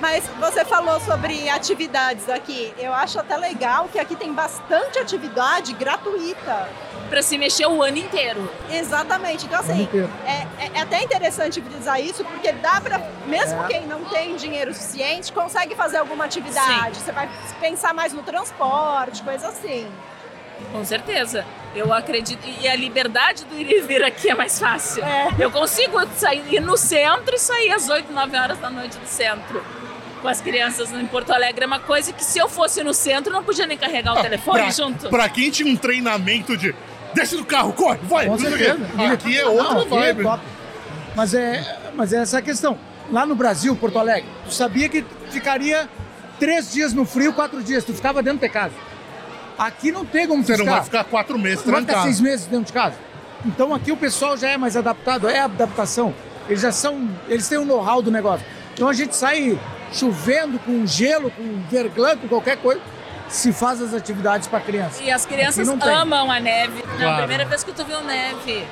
[0.01, 2.73] Mas você falou sobre atividades aqui.
[2.79, 6.69] Eu acho até legal que aqui tem bastante atividade gratuita.
[7.11, 8.53] Pra se mexer o ano inteiro.
[8.71, 9.47] Exatamente.
[9.47, 9.89] Então, assim,
[10.27, 13.67] é, é- é até interessante frisar isso, porque dá pra, mesmo É.
[13.67, 16.99] quem não tem dinheiro suficiente, consegue fazer alguma atividade.
[16.99, 17.29] Você vai
[17.61, 19.91] pensar mais no transporte, coisa assim.
[20.73, 21.45] Com certeza.
[21.75, 22.41] Eu acredito.
[22.61, 25.05] E a liberdade do ir e vir aqui é mais fácil.
[25.05, 25.29] É.
[25.39, 29.07] Eu consigo sair ir no centro e sair às 8, 9 horas da noite do
[29.07, 29.63] centro.
[30.21, 33.33] Com as crianças em Porto Alegre é uma coisa que se eu fosse no centro,
[33.33, 35.09] não podia nem carregar o telefone pra, junto.
[35.09, 36.75] pra quem tinha um treinamento de
[37.15, 38.27] desce do carro, corre, vai.
[38.27, 38.79] Com certeza.
[39.13, 40.23] Aqui é outra Não, aqui é vibe.
[40.25, 40.43] top.
[41.15, 42.79] Mas é, mas é essa a questão.
[43.11, 45.89] Lá no Brasil, Porto Alegre, tu sabia que ficaria
[46.39, 47.85] três dias no frio, quatro dias.
[47.85, 48.75] Tu ficava dentro de casa.
[49.59, 52.15] Aqui não tem como Você não vai ficar quatro meses Tu vai ficar trancado.
[52.15, 52.97] seis meses dentro de casa.
[53.45, 56.15] Então aqui o pessoal já é mais adaptado, é adaptação.
[56.49, 58.47] Eles já são, eles têm o know-how do negócio.
[58.75, 59.59] Então a gente sai
[59.93, 62.81] chovendo, com gelo, com verglã, com qualquer coisa,
[63.29, 65.03] se faz as atividades para criança.
[65.03, 66.83] E as crianças amam a neve.
[66.87, 67.13] Não, Claro.
[67.15, 68.65] a primeira vez que tu viu neve.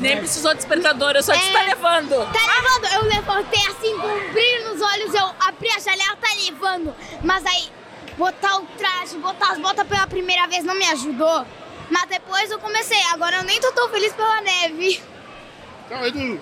[0.00, 1.52] Nem precisou de despertador, eu só disse É.
[1.52, 2.32] tá levando.
[2.32, 2.92] Tá levando?
[2.94, 6.94] Eu levantei assim com um brilho nos olhos, eu abri a janela, tá levando.
[7.22, 7.68] Mas aí,
[8.16, 11.46] botar o traje, botar as botas pela primeira vez não me ajudou.
[11.90, 15.02] Mas depois eu comecei, agora eu nem tô tão feliz pela neve.
[15.90, 16.40] Não, Edu,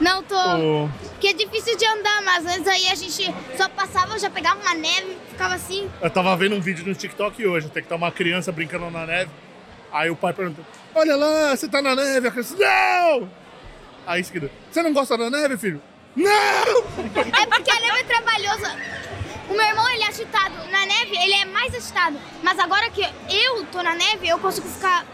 [0.00, 0.34] Não tô.
[0.36, 4.60] ô, Porque é difícil de andar, mas antes aí a gente só passava, já pegava
[4.60, 5.88] uma neve, ficava assim.
[6.00, 9.06] Eu tava vendo um vídeo no TikTok hoje, tem que estar uma criança brincando na
[9.06, 9.30] neve.
[9.92, 12.26] Aí o pai perguntou: Olha lá, você tá na neve.
[12.28, 13.28] A criança, não!
[14.06, 15.80] Aí em seguida, você não gosta da neve, filho?
[16.16, 16.30] Não!
[16.32, 18.76] É porque a neve é trabalhosa.
[19.50, 20.54] O meu irmão, ele é agitado.
[20.70, 22.16] Na neve, ele é mais agitado.
[22.42, 25.04] Mas agora que eu tô na neve, eu consigo ficar...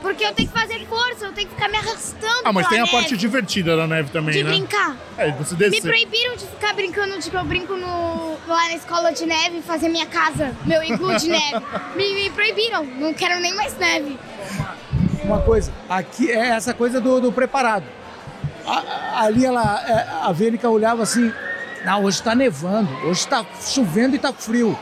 [0.00, 2.68] Porque eu tenho que fazer força, eu tenho que ficar me arrastando Ah, mas pela
[2.68, 2.96] tem a neve.
[2.96, 4.50] parte divertida da neve também, De né?
[4.50, 4.96] brincar.
[5.16, 5.82] É, você Me descer.
[5.82, 10.06] proibiram de ficar brincando, tipo, eu brinco no, lá na escola de neve, fazer minha
[10.06, 11.64] casa, meu iglu de neve.
[11.96, 14.16] Me, me proibiram, não quero nem mais neve.
[15.24, 17.84] Uma coisa, aqui é essa coisa do, do preparado.
[18.64, 21.32] A- a- ali ela, é, a Vênica olhava assim,
[21.84, 24.76] não, hoje tá nevando, hoje tá chovendo e tá frio.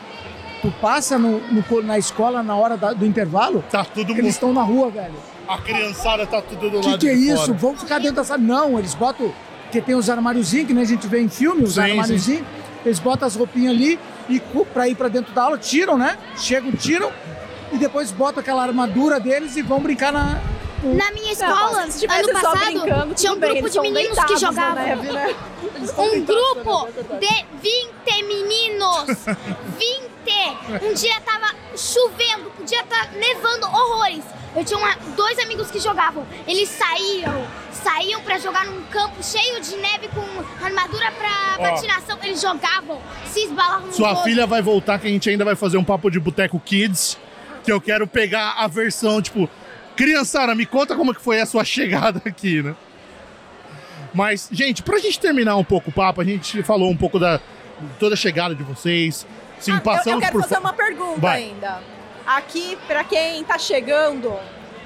[0.61, 4.51] Tu passa no, no na escola na hora da- do intervalo, Tá todo eles estão
[4.53, 5.13] na rua, velho.
[5.47, 7.53] A criançada tá tudo do O que, lado que é isso?
[7.53, 8.41] Vamos ficar dentro da sala.
[8.41, 9.31] Não, eles botam.
[9.63, 12.45] Porque tem os armáriozinhos, que nem a gente vê em filme, os Sim, armáriozinhos.
[12.85, 14.41] Eles botam as roupinhas ali e
[14.73, 16.17] pra ir pra dentro da aula, tiram, né?
[16.37, 17.11] Chegam, tiram
[17.71, 20.41] e depois botam aquela armadura deles e vão brincar na.
[20.95, 24.19] Na minha escola, se estivesse ano só passado, brincando, tinha um bem, grupo de meninos
[24.25, 24.83] que na jogavam.
[24.83, 25.35] neve, né?
[25.97, 26.87] Um na grupo
[27.19, 29.25] de 20 meninos.
[29.77, 30.85] 20!
[30.85, 34.23] Um dia tava chovendo, podia estar nevando horrores.
[34.55, 36.25] Eu tinha uma- dois amigos que jogavam.
[36.47, 42.17] Eles saíam, saíam pra jogar num campo cheio de neve com armadura pra patinação.
[42.23, 44.23] Eles jogavam, se esbalavam no Sua todo.
[44.23, 47.17] filha vai voltar, que a gente ainda vai fazer um papo de Boteco Kids.
[47.63, 49.49] Que eu quero pegar a versão, tipo,
[49.97, 52.73] criançada, me conta como que foi a sua chegada aqui, né?
[54.13, 57.37] Mas, gente, pra gente terminar um pouco o papo, a gente falou um pouco da
[57.37, 59.27] de toda a chegada de vocês.
[59.59, 60.41] Sim, Ah, eu- passamos eu, quero por.
[60.43, 61.43] fazer fa- uma pergunta Vai.
[61.43, 61.79] ainda.
[62.25, 64.33] Aqui, para quem está chegando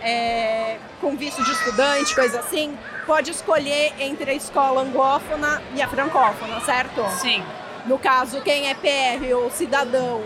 [0.02, 5.88] é, com visto de estudante, coisa assim, pode escolher entre a escola anglófona e a
[5.88, 7.02] francófona, certo?
[7.20, 7.44] Sim,
[7.86, 10.22] No caso, quem é PR ou cidadão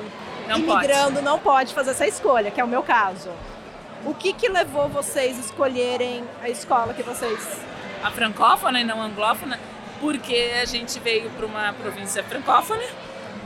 [0.47, 0.86] não pode.
[0.86, 3.29] imigrando não pode fazer essa escolha, que é o meu caso.
[4.06, 7.39] O que, que levou vocês a escolherem a escola que vocês.
[8.03, 9.60] A francófona e não anglófona,
[9.99, 12.84] porque a gente veio para uma província francófona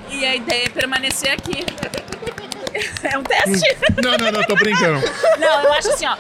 [0.10, 1.66] e a ideia é permanecer aqui.
[3.01, 3.78] É um teste?
[4.01, 5.01] Não, não, não, tô brincando.
[5.39, 6.16] Não, eu acho assim, ó.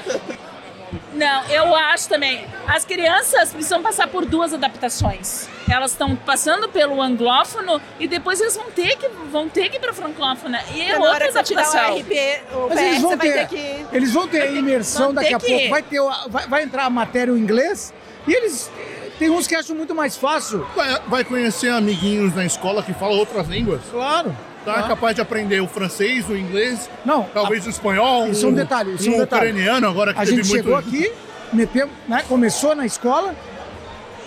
[1.19, 2.45] Não, eu acho também.
[2.67, 5.47] As crianças precisam passar por duas adaptações.
[5.69, 9.79] Elas estão passando pelo anglófono e depois eles vão ter que vão ter que ir
[9.79, 10.59] para francófona.
[10.73, 11.97] E é outra tirar o adaptação.
[11.99, 13.85] RP, o Mas eles vão ter- ter que.
[13.95, 15.69] Eles vão ter a imersão daqui ter a que- pouco.
[15.69, 15.99] Vai, ter,
[16.29, 17.93] vai, vai entrar a matéria em inglês
[18.27, 18.71] e eles.
[19.19, 20.65] Tem uns que acham muito mais fácil.
[20.73, 23.81] Vai, vai conhecer amiguinhos na escola que falam outras línguas.
[23.91, 24.33] Claro.
[24.65, 28.53] Tá capaz de aprender o francês, o inglês, Não, talvez o espanhol, Isso é um
[28.53, 29.49] detalhe, isso é um detalhe.
[29.51, 30.63] ucraniano, agora que A teve gente muito.
[30.63, 31.11] chegou aqui,
[31.53, 33.33] metemos, né, começou na escola.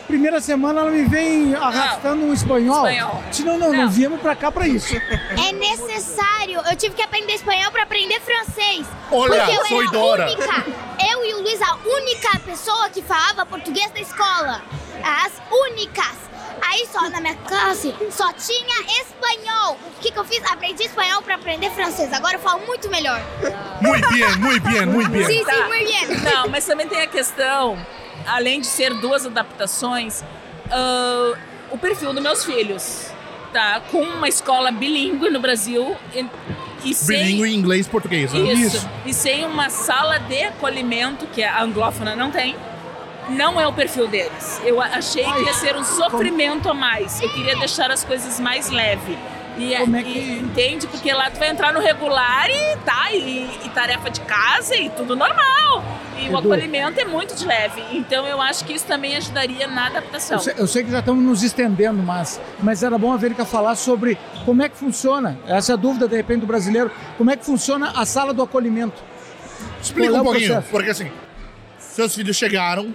[0.07, 2.87] Primeira semana ela me vem arrastando um espanhol.
[2.89, 3.22] Espanhol.
[3.30, 3.91] Disse, não, não, não, Não.
[3.91, 4.95] viemos pra cá pra isso.
[4.97, 6.61] É necessário.
[6.68, 8.85] Eu tive que aprender espanhol pra aprender francês.
[9.11, 10.24] Olha, porque eu foi era Dora.
[10.24, 10.64] a única,
[11.12, 14.61] eu e o Luiz, a única pessoa que falava português da escola.
[15.05, 16.16] as únicas.
[16.65, 19.77] Aí só na minha classe só tinha espanhol.
[19.97, 20.43] O que, que eu fiz?
[20.51, 22.13] Aprendi espanhol para aprender francês.
[22.13, 23.21] Agora eu falo muito melhor.
[23.81, 25.25] Muito bem, muito bem, muito bem.
[25.25, 25.67] Sim, sim, Tá.
[25.69, 26.33] muito bem.
[26.33, 27.79] Não, mas também tem a questão,
[28.27, 30.23] além de ser duas adaptações,
[30.71, 31.33] ah,
[31.71, 33.07] o perfil dos meus filhos.
[33.53, 33.83] Tá?
[33.91, 36.25] Com uma escola bilíngue no Brasil e,
[36.85, 37.19] e sem.
[37.19, 38.41] Bilingue em inglês e português, né?
[38.55, 38.77] Isso.
[38.79, 38.91] Isso.
[39.05, 42.57] E sem uma sala de acolhimento, que a anglófona não tem,
[43.31, 44.61] não é o perfil deles.
[44.64, 47.20] Eu achei que ia ser um sofrimento a mais.
[47.20, 49.16] Eu queria deixar as coisas mais leves.
[49.59, 50.87] E, Como é e- que- entende?
[50.87, 54.89] Porque lá tu vai entrar no regular e tá, e, e tarefa de casa e
[54.89, 55.85] tudo normal.
[56.16, 56.39] E o Edu.
[56.39, 57.83] acolhimento é muito de leve.
[57.93, 60.39] Então eu acho que isso também ajudaria na adaptação.
[60.39, 63.45] Eu sei, eu sei que já estamos nos estendendo, mas, mas era bom a Verika
[63.45, 64.16] falar sobre
[64.47, 67.45] como é que funciona, essa é a dúvida de repente do brasileiro, como é que
[67.45, 69.03] funciona a sala do acolhimento.
[69.83, 70.70] Explica Qual é um o pouquinho, processo?
[70.70, 71.12] porque assim,
[71.93, 72.95] seus filhos chegaram,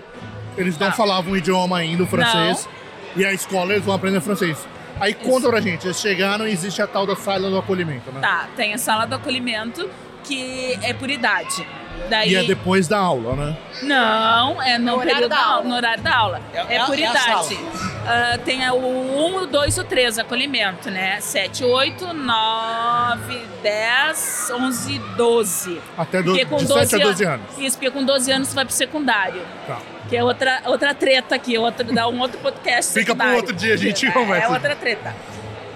[0.58, 0.94] eles não Tá.
[0.94, 2.68] falavam o idioma ainda, o francês,
[3.16, 4.58] e a escola eles vão aprender francês.
[5.00, 8.20] Aí conta pra gente, eles chegaram e existe a tal da sala do acolhimento, né?
[8.22, 9.88] Tá, tem a sala do acolhimento
[10.24, 11.66] que é por idade.
[12.10, 13.58] Daí, E é depois da aula, né?
[13.84, 15.64] Não, é no, No horário período da aula.
[15.64, 16.42] no horário da aula.
[16.54, 17.60] É- É, por é idade.
[18.06, 21.20] Ah, tem o 1, o 2 e o 3 acolhimento, né?
[21.20, 25.82] 7, 8, 9, 10, 11, 12.
[25.98, 27.46] Até do, Porque com de 12 7 a 12 anos.
[27.58, 29.42] Isso, porque com 12 anos tu vai pro secundário.
[29.68, 29.80] Tá.
[30.08, 32.94] Que é outra, outra treta aqui, outra, dá um outro podcast.
[32.94, 34.48] Fica pro outro dia, a gente é, conversa.
[34.48, 35.14] É outra treta.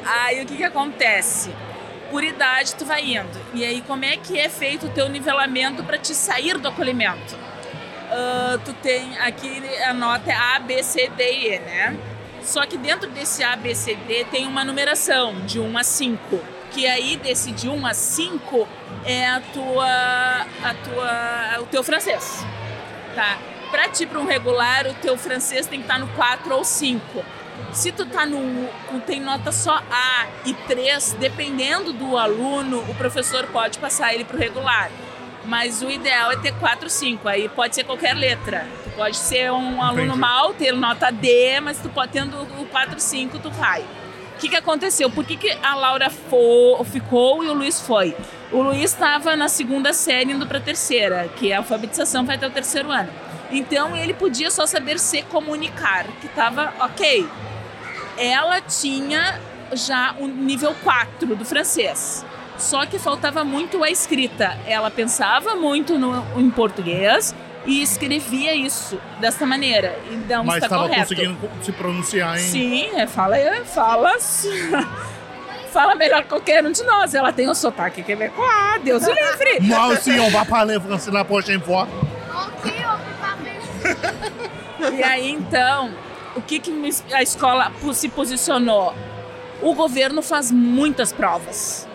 [0.06, 1.52] Aí o que que acontece?
[2.12, 3.42] Por idade tu vai indo.
[3.54, 7.36] E aí como é que é feito o teu nivelamento para te sair do acolhimento?
[8.12, 11.98] Ah, tu tem aqui a nota é A, B, C, D e E, né?
[12.44, 16.40] Só que dentro desse A, B, C, D tem uma numeração de 1 a 5.
[16.72, 18.68] Que aí desse de 1 a 5
[19.06, 22.46] é a tua, a tua, o teu francês.
[23.16, 23.38] Tá?
[23.70, 27.24] Pra ti para um regular, o teu francês tem que estar no 4 ou 5.
[27.74, 28.70] Se tu tá no
[29.06, 34.38] tem nota só A e 3, dependendo do aluno, o professor pode passar ele pro
[34.38, 34.90] regular.
[35.46, 38.68] Mas o ideal é ter 4 5, aí pode ser qualquer letra.
[38.84, 40.20] Tu pode ser um aluno Entendi.
[40.20, 43.82] mal, ter nota D, mas tu pode tendo o 4 5, tu vai.
[43.82, 45.10] O que, que aconteceu?
[45.10, 48.16] Por que, que a Laura fo- ficou e o Luiz foi?
[48.52, 52.36] O Luiz estava na segunda série indo para a terceira, que é a alfabetização vai
[52.36, 53.10] até o terceiro ano.
[53.52, 57.28] Então ele podia só saber se comunicar, que estava ok.
[58.22, 59.40] Ela tinha
[59.74, 62.24] já o nível 4 do francês.
[62.58, 64.56] Só que faltava muito a escrita.
[64.68, 67.34] Ela pensava muito no, em português
[67.66, 69.98] e escrevia isso dessa maneira.
[70.12, 71.02] Então Mas está estava correto.
[71.02, 72.42] conseguindo se pronunciar em.
[72.42, 74.16] Sim, é, fala, é, fala,
[75.74, 77.16] fala melhor que qualquer um de nós.
[77.16, 79.62] Ela tem o sotaque quebecois, Deus o livre.
[79.68, 81.88] Mal, sim, on va parler français la prochaine fois.
[84.94, 85.92] E aí, então,
[86.36, 86.72] o que, que
[87.14, 88.94] a escola se posicionou?
[89.62, 91.88] O governo faz muitas provas,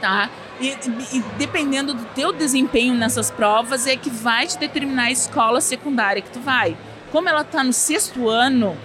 [0.00, 0.28] tá?
[0.60, 0.68] E,
[1.12, 6.22] e- dependendo do teu desempenho nessas provas é que vai te determinar a escola secundária
[6.22, 6.76] que tu vai.
[7.12, 8.76] Como ela tá no sexto ano,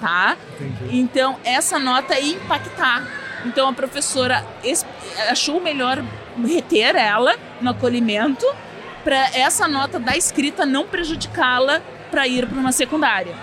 [0.00, 0.36] tá?
[0.60, 0.98] Entendi.
[0.98, 3.06] Então, essa nota ia impactar.
[3.46, 4.86] Então, a professora es-
[5.30, 6.02] achou melhor
[6.46, 8.46] reter ela no acolhimento
[9.02, 11.80] para essa nota da escrita não prejudicá-la
[12.10, 13.34] para ir para uma secundária.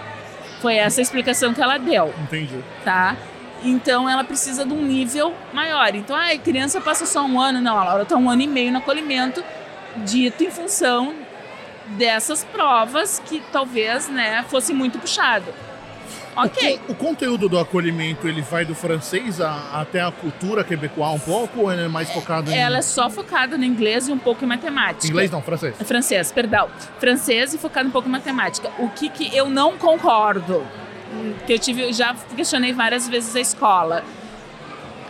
[0.61, 2.63] Foi essa a explicação que ela deu, Entendi.
[2.85, 3.15] tá?
[3.63, 5.93] Então, ela precisa de um nível maior.
[5.95, 7.59] Então, ah, a criança passa só um ano.
[7.61, 9.43] Não, a Laura está um ano e meio no acolhimento,
[9.97, 11.13] dito em função
[11.97, 15.53] dessas provas que talvez, né, fosse muito puxado.
[16.35, 16.79] Ok.
[16.87, 21.19] O, o conteúdo do acolhimento, ele vai do francês a- até a cultura quebecois um
[21.19, 24.17] pouco, ou ele é mais focado em Ela é só focada no inglês e um
[24.17, 25.07] pouco em matemática.
[25.07, 25.75] inglês, não, francês?
[25.83, 26.69] Francês, perdão.
[26.99, 28.71] Francês e focado um pouco em matemática.
[28.79, 30.65] O que, que eu não concordo,
[31.45, 34.03] que eu tive, já questionei várias vezes a escola.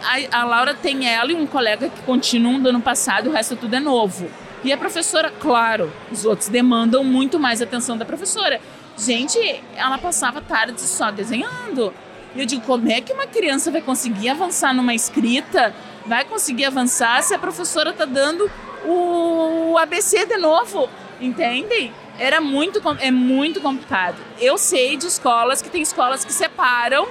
[0.03, 3.55] A, a Laura tem ela e um colega que continuam do ano passado, o resto
[3.55, 4.27] tudo é novo.
[4.63, 8.59] E a professora, claro, os outros demandam muito mais atenção da professora.
[9.03, 9.39] Gente,
[9.75, 11.91] ela passava tardes só desenhando.
[12.35, 15.73] E eu digo, como é que uma criança vai conseguir avançar numa escrita?
[16.05, 18.49] Vai conseguir avançar se a professora tá dando
[18.85, 20.87] o ABC de novo?
[21.19, 21.91] Entendem?
[22.19, 24.17] Era muito, é muito complicado.
[24.39, 27.07] Eu sei de escolas que tem escolas que separam,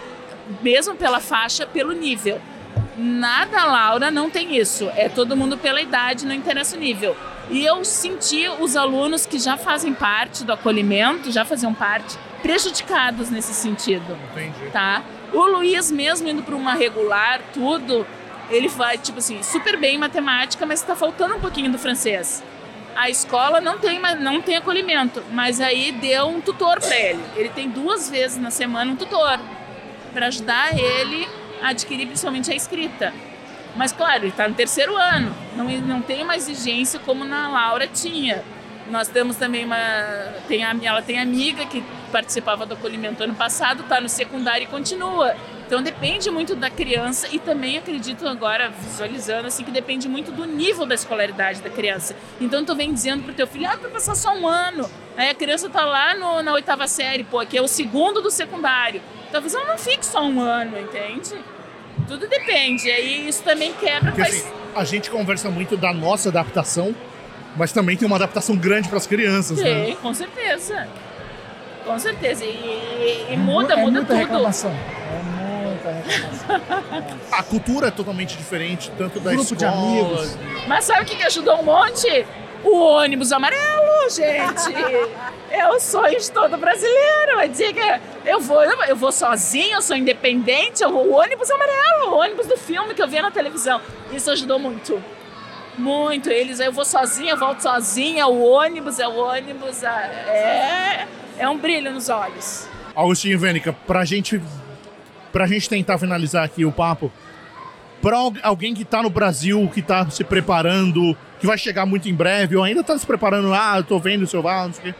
[0.63, 2.41] mesmo pela faixa, pelo nível.
[2.97, 4.91] Nada, Laura, não tem isso.
[4.97, 7.17] É todo mundo pela idade, não interessa o nível.
[7.49, 13.29] E eu senti os alunos que já fazem parte do acolhimento, já faziam parte, prejudicados
[13.31, 14.71] nesse sentido Entendi.
[14.73, 15.03] tá?
[15.33, 18.07] O Luiz, mesmo indo para uma regular, tudo,
[18.51, 22.43] ele vai, tipo assim, super bem em matemática, mas tá faltando um pouquinho do francês.
[22.95, 27.23] A escola não tem, não tem acolhimento, mas aí deu um tutor para ele.
[27.37, 29.39] Ele tem duas vezes na semana um tutor
[30.13, 31.29] para ajudar ele
[31.63, 33.13] adquirir principalmente a escrita.
[33.77, 37.87] Mas claro, ele está no terceiro ano, não, não tem uma exigência como na Laura
[37.87, 38.43] tinha.
[38.91, 39.77] Nós temos também uma.
[40.49, 45.37] Tem ela tem amiga que participava do acolhimento ano passado, está no secundário e continua.
[45.65, 50.45] Então depende muito da criança e também acredito agora, visualizando assim, que depende muito do
[50.45, 52.17] nível da escolaridade da criança.
[52.41, 54.91] Então tu vem dizendo pro teu filho, ah, vai passar só um ano.
[55.17, 58.33] Aí a criança tá lá no, na oitava série, pô, que é o segundo do
[58.33, 59.01] secundário.
[59.31, 61.35] Talvez ela não fique só um ano, entende?
[62.09, 62.91] Tudo depende.
[62.91, 64.11] Aí isso também quebra.
[64.13, 66.95] Porque assim, a gente conversa muito da nossa adaptação,
[67.57, 69.97] mas também tem uma adaptação grande para as crianças, Sim, né?
[70.01, 70.89] com certeza.
[71.85, 72.45] Com certeza.
[72.45, 74.17] E, e muda, é muda muita tudo.
[74.19, 74.71] reclamação.
[74.71, 75.23] É
[75.67, 77.19] muita reclamação.
[77.33, 79.89] A cultura é totalmente diferente, tanto da Grupo de escola.
[79.89, 80.37] amigos.
[80.67, 82.27] Mas sabe o que, que ajudou um monte?
[82.65, 84.75] O ônibus amarelo, gente.
[85.51, 87.37] É o sonho de todo brasileiro.
[87.37, 87.75] Vai dizer
[88.25, 90.83] eu vou, eu vou sozinho, eu sou independente.
[90.83, 93.81] eu vou- O ônibus amarelo, o ônibus do filme que eu via na televisão.
[94.13, 95.03] Isso ajudou muito.
[95.79, 96.29] Muito.
[96.29, 98.27] Eles, eu vou sozinha, volto sozinha.
[98.27, 99.83] O ônibus é o ônibus.
[99.83, 101.07] É,
[101.39, 102.69] é um brilho nos olhos.
[102.95, 104.41] Augustinho Vênica, pra gente,
[105.33, 107.11] pra gente tentar finalizar aqui o papo,
[108.01, 112.09] pra al- alguém que tá no Brasil, que tá se preparando, que vai chegar muito
[112.09, 114.73] em breve, ou ainda tá se preparando, ah, eu tô vendo o seu val, não
[114.75, 114.99] sei o quê.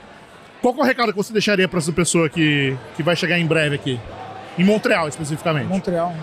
[0.63, 3.39] Qual que é o recado que você deixaria pra essa pessoa que, que vai chegar
[3.39, 3.99] em breve aqui?
[4.59, 5.67] Em Montreal, especificamente.
[5.69, 6.15] Montreal.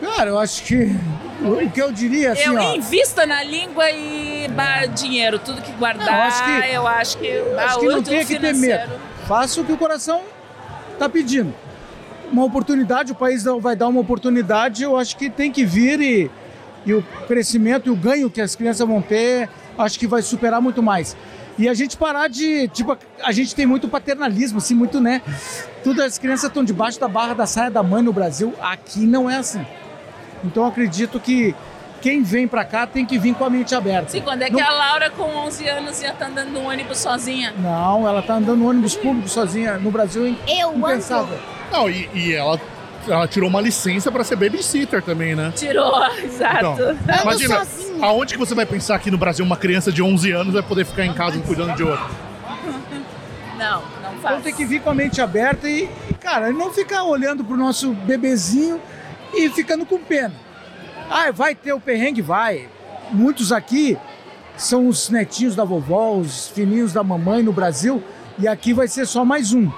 [0.00, 0.96] Cara, eu acho que
[1.42, 2.74] o que eu diria assim, eu ó.
[2.74, 6.06] invista na língua e bah, dinheiro, tudo que guardar.
[6.06, 8.90] Não, acho que- eu acho que, Acho ah, que não tem que ter medo.
[9.26, 10.22] Faça o que o coração
[10.98, 11.52] tá pedindo.
[12.32, 16.30] Uma oportunidade, o país vai dar uma oportunidade, eu acho que tem que vir e,
[16.86, 20.60] e o crescimento e o ganho que as crianças vão ter, acho que vai superar
[20.60, 21.16] muito mais.
[21.58, 25.20] E a gente parar de, tipo, a gente tem muito paternalismo, assim, muito, né?
[25.82, 29.28] Tudo as crianças estão debaixo da barra da saia da mãe no Brasil, aqui não
[29.28, 29.64] é assim.
[30.44, 31.54] Então acredito que
[32.00, 34.10] quem vem pra cá tem que vir com a mente aberta.
[34.10, 36.98] Sim, quando é que Não- a Laura com 11 anos ia estar andando no ônibus
[36.98, 37.52] sozinha?
[37.58, 40.38] Não, ela tá andando no ônibus público sozinha no Brasil, hein?
[40.48, 41.34] Eu Impensável.
[41.34, 41.42] ando.
[41.72, 42.60] Não, e, e ela,
[43.06, 45.52] ela tirou uma licença pra ser babysitter também, né?
[45.54, 45.92] Tirou,
[46.24, 46.66] exato.
[46.66, 48.04] Então, imagina, sozinha.
[48.06, 50.84] aonde que você vai pensar que no Brasil uma criança de 11 anos vai poder
[50.84, 52.06] ficar em casa cuidando de outra?
[53.58, 54.38] Não, não faz.
[54.38, 57.56] Então tem que vir com a mente aberta e, e, cara, não ficar olhando pro
[57.56, 58.80] nosso bebezinho
[59.34, 60.32] e ficando com pena.
[61.12, 62.22] Ah, vai ter o perrengue?
[62.22, 62.68] Vai.
[63.10, 63.98] Muitos aqui
[64.56, 68.00] são os netinhos da vovó, os filhinhos da mamãe no Brasil,
[68.38, 69.68] e aqui vai ser só mais um.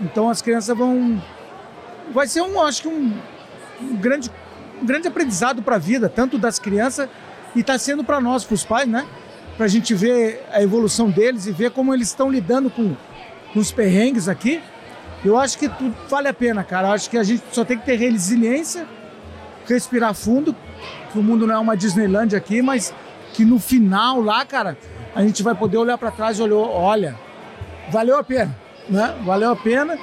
[0.00, 1.20] Então as crianças vão.
[2.14, 3.12] Vai ser um, acho que um,
[3.82, 4.30] um grande,
[4.80, 7.08] um grande aprendizado para a vida, tanto das crianças
[7.56, 9.04] e está sendo para nós, para os pais, né?
[9.56, 12.94] Para a gente ver a evolução deles e ver como eles estão lidando com,
[13.52, 14.62] com os perrengues aqui.
[15.24, 16.86] Eu acho que tudo vale a pena, cara.
[16.86, 18.86] Eu acho que a gente só tem que ter resiliência,
[19.66, 20.54] respirar fundo,
[21.12, 22.94] que o mundo não é uma Disneyland aqui, mas
[23.34, 24.76] que no final lá, cara,
[25.14, 27.16] a gente vai poder olhar para trás e olhou, olha,
[27.90, 28.54] valeu a pena,
[28.88, 29.14] né?
[29.24, 29.98] Valeu a pena.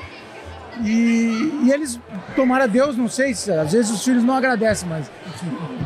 [0.84, 1.99] E, e eles,
[2.36, 5.09] tomara Deus, não sei se às vezes os filhos não agradecem, mas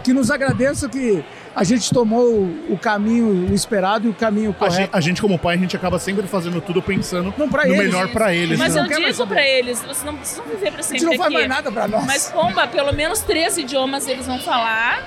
[0.04, 1.24] que nos agradeçam que
[1.56, 4.97] a gente tomou o, o caminho esperado e o caminho A gente, correto.
[4.97, 7.86] a gente, como pai, a gente acaba sempre fazendo tudo pensando Não, pra no eles.
[7.86, 8.58] melhor pra eles.
[8.58, 8.82] Mas né?
[8.82, 11.34] eu digo pra eles, vocês não precisam viver pra A sempre gente não faz aqui.
[11.34, 12.06] mais nada pra nós.
[12.06, 15.04] Mas pomba, pelo menos três idiomas eles vão falar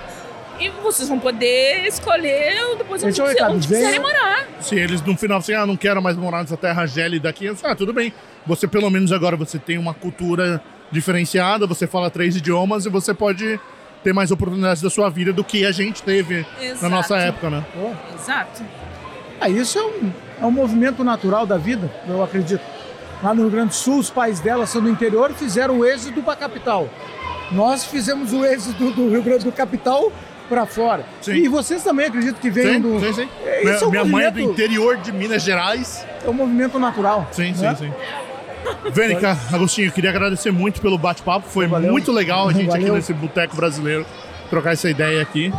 [0.61, 4.47] e vocês vão poder escolher depois onde, é quiser- onde quiserem morar.
[4.61, 7.57] Se eles no final assim, ah, não quero mais morar nessa terra gélida aqui, eu,
[7.65, 8.13] ah, tudo bem.
[8.47, 13.15] Você pelo menos agora você tem uma cultura diferenciada, você fala três idiomas e você
[13.15, 13.59] pode
[14.03, 16.89] ter mais oportunidades da sua vida do que a gente teve na Exato.
[16.89, 17.65] nossa época, né?
[17.75, 18.63] Pô, Exato.
[19.41, 22.63] Ah, isso é um, é um movimento natural da vida, eu acredito.
[23.23, 25.87] Lá no Rio Grande do Sul, os pais dela são do interior e fizeram o
[25.87, 26.89] êxodo para a capital.
[27.53, 30.13] Nós fizemos o êxodo do Rio Grande do capital
[30.49, 31.05] para fora.
[31.21, 31.33] Sim.
[31.35, 33.01] E vocês também acredito que venham Sim, do.
[33.01, 33.29] sim, sim.
[33.45, 36.05] É, Minha, é um minha mãe é do movimento- interior de Minas Gerais.
[36.25, 37.27] É um movimento natural.
[37.33, 37.75] Sim, né?
[37.77, 37.93] sim, sim.
[38.93, 41.49] Vênica, Agostinho, queria agradecer muito pelo bate-papo.
[41.49, 41.91] Foi Valeu.
[41.91, 42.95] muito legal a gente aqui Valeu.
[42.95, 44.05] nesse Boteco Brasileiro
[44.51, 45.53] trocar essa ideia aqui.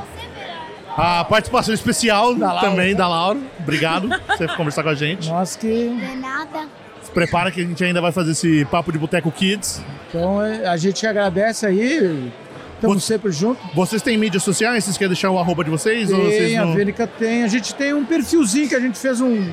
[0.96, 3.40] A participação especial Da também da Laura.
[3.60, 5.28] Obrigado por você conversar com a gente.
[5.30, 5.68] Nós que.
[5.90, 6.68] De nada.
[7.02, 9.82] Se prepara que a gente ainda vai fazer esse papo de Boteco Kids.
[10.10, 12.32] Então é, a gente agradece aí.
[12.76, 13.64] Estamos Você- sempre juntos.
[13.74, 14.84] Vocês têm mídias sociais?
[14.84, 16.12] Vocês querem deixar o arroba de vocês?
[16.12, 16.74] ou vocês Tem, a não...
[16.76, 17.44] Vênica tem.
[17.44, 19.50] A gente tem um perfilzinho que a gente fez um.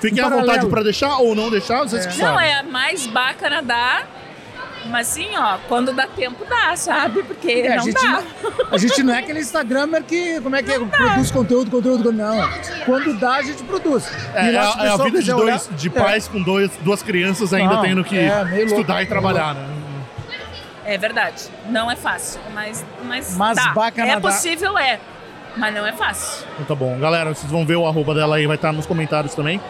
[0.00, 2.50] Fiquem um à vontade para deixar ou não deixar, vocês que Não, sabem.
[2.50, 4.02] é mais Bá Canadá
[4.86, 7.22] Mas sim, ó, quando dá tempo dá, sabe?
[7.22, 8.10] Porque É, a, não gente dá.
[8.10, 8.24] não,
[8.72, 12.48] a gente não é aquele Instagramer que, como é que é, produz conteúdo, conteúdo, não.
[12.86, 14.10] Quando dá, a gente produz.
[14.34, 15.90] É, E lá, é a- é a vida de, dois, olhar- de É.
[15.90, 19.54] pais com dois, duas crianças ainda Não, tendo que é, meio louco, estudar e trabalhar,
[19.54, 19.66] né?
[20.86, 21.44] É verdade.
[21.68, 23.72] Não é fácil, mas, mas, Mas dá.
[23.74, 24.20] bah, É Canadá.
[24.20, 24.98] possível, é.
[25.56, 26.46] Mas não é fácil.
[26.54, 26.98] Então tá bom.
[26.98, 29.60] Galera, vocês vão ver o arroba dela aí, vai estar nos comentários também.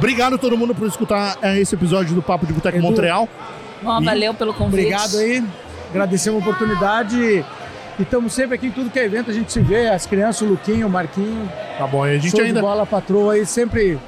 [0.00, 3.28] Obrigado a todo mundo por escutar é, esse episódio do Papo de Boteco Edu, Montreal.
[3.82, 4.86] Bom, E- valeu pelo convite.
[4.86, 5.44] Obrigado aí.
[5.90, 7.18] Agradecer a oportunidade.
[7.18, 10.40] E estamos sempre aqui em tudo que é evento, a gente se vê, as crianças,
[10.40, 11.46] o Luquinho, o Marquinho.
[11.76, 12.54] Tá bom, e a gente show ainda.
[12.54, 13.98] de bola, patroa aí, sempre,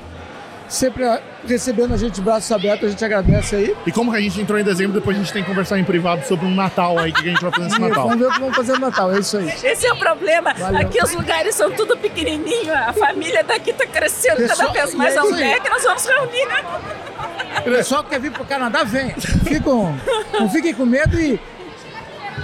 [0.73, 3.77] sempre ah, recebendo a gente de braços abertos, a gente agradece aí.
[3.87, 5.85] E como que a gente entrou em dezembro, depois a gente tem que conversar em
[5.85, 8.09] privado sobre um Natal aí, que a gente vai fazer nesse Natal.
[8.09, 9.49] vamos ver o que vamos fazer no Natal, é isso aí.
[9.63, 10.55] Esse é o problema.
[10.55, 10.81] Valeu.
[10.81, 12.73] Aqui os lugares são tudo pequenininho.
[12.75, 15.15] A família daqui tá crescendo cada Pessoal, vez mais.
[15.15, 15.51] é isso Onde aí.
[15.53, 16.47] é que nós vamos reunir?
[16.47, 16.65] né?
[17.61, 19.11] O pessoal que quer vir pro Canadá, vem.
[19.45, 19.95] Ficam,
[20.33, 21.39] não fiquem com medo e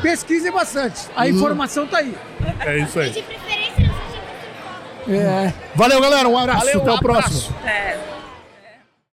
[0.03, 1.01] pesquisem bastante.
[1.17, 2.15] A informação tá aí.
[2.61, 3.11] É isso aí.
[3.11, 3.95] De preferência, não
[5.07, 5.53] seja É.
[5.75, 6.29] Valeu, galera.
[6.29, 6.59] Um abraço.
[6.67, 7.55] Valeu, Até um o próximo.
[7.59, 7.67] abraço.
[7.67, 8.18] É.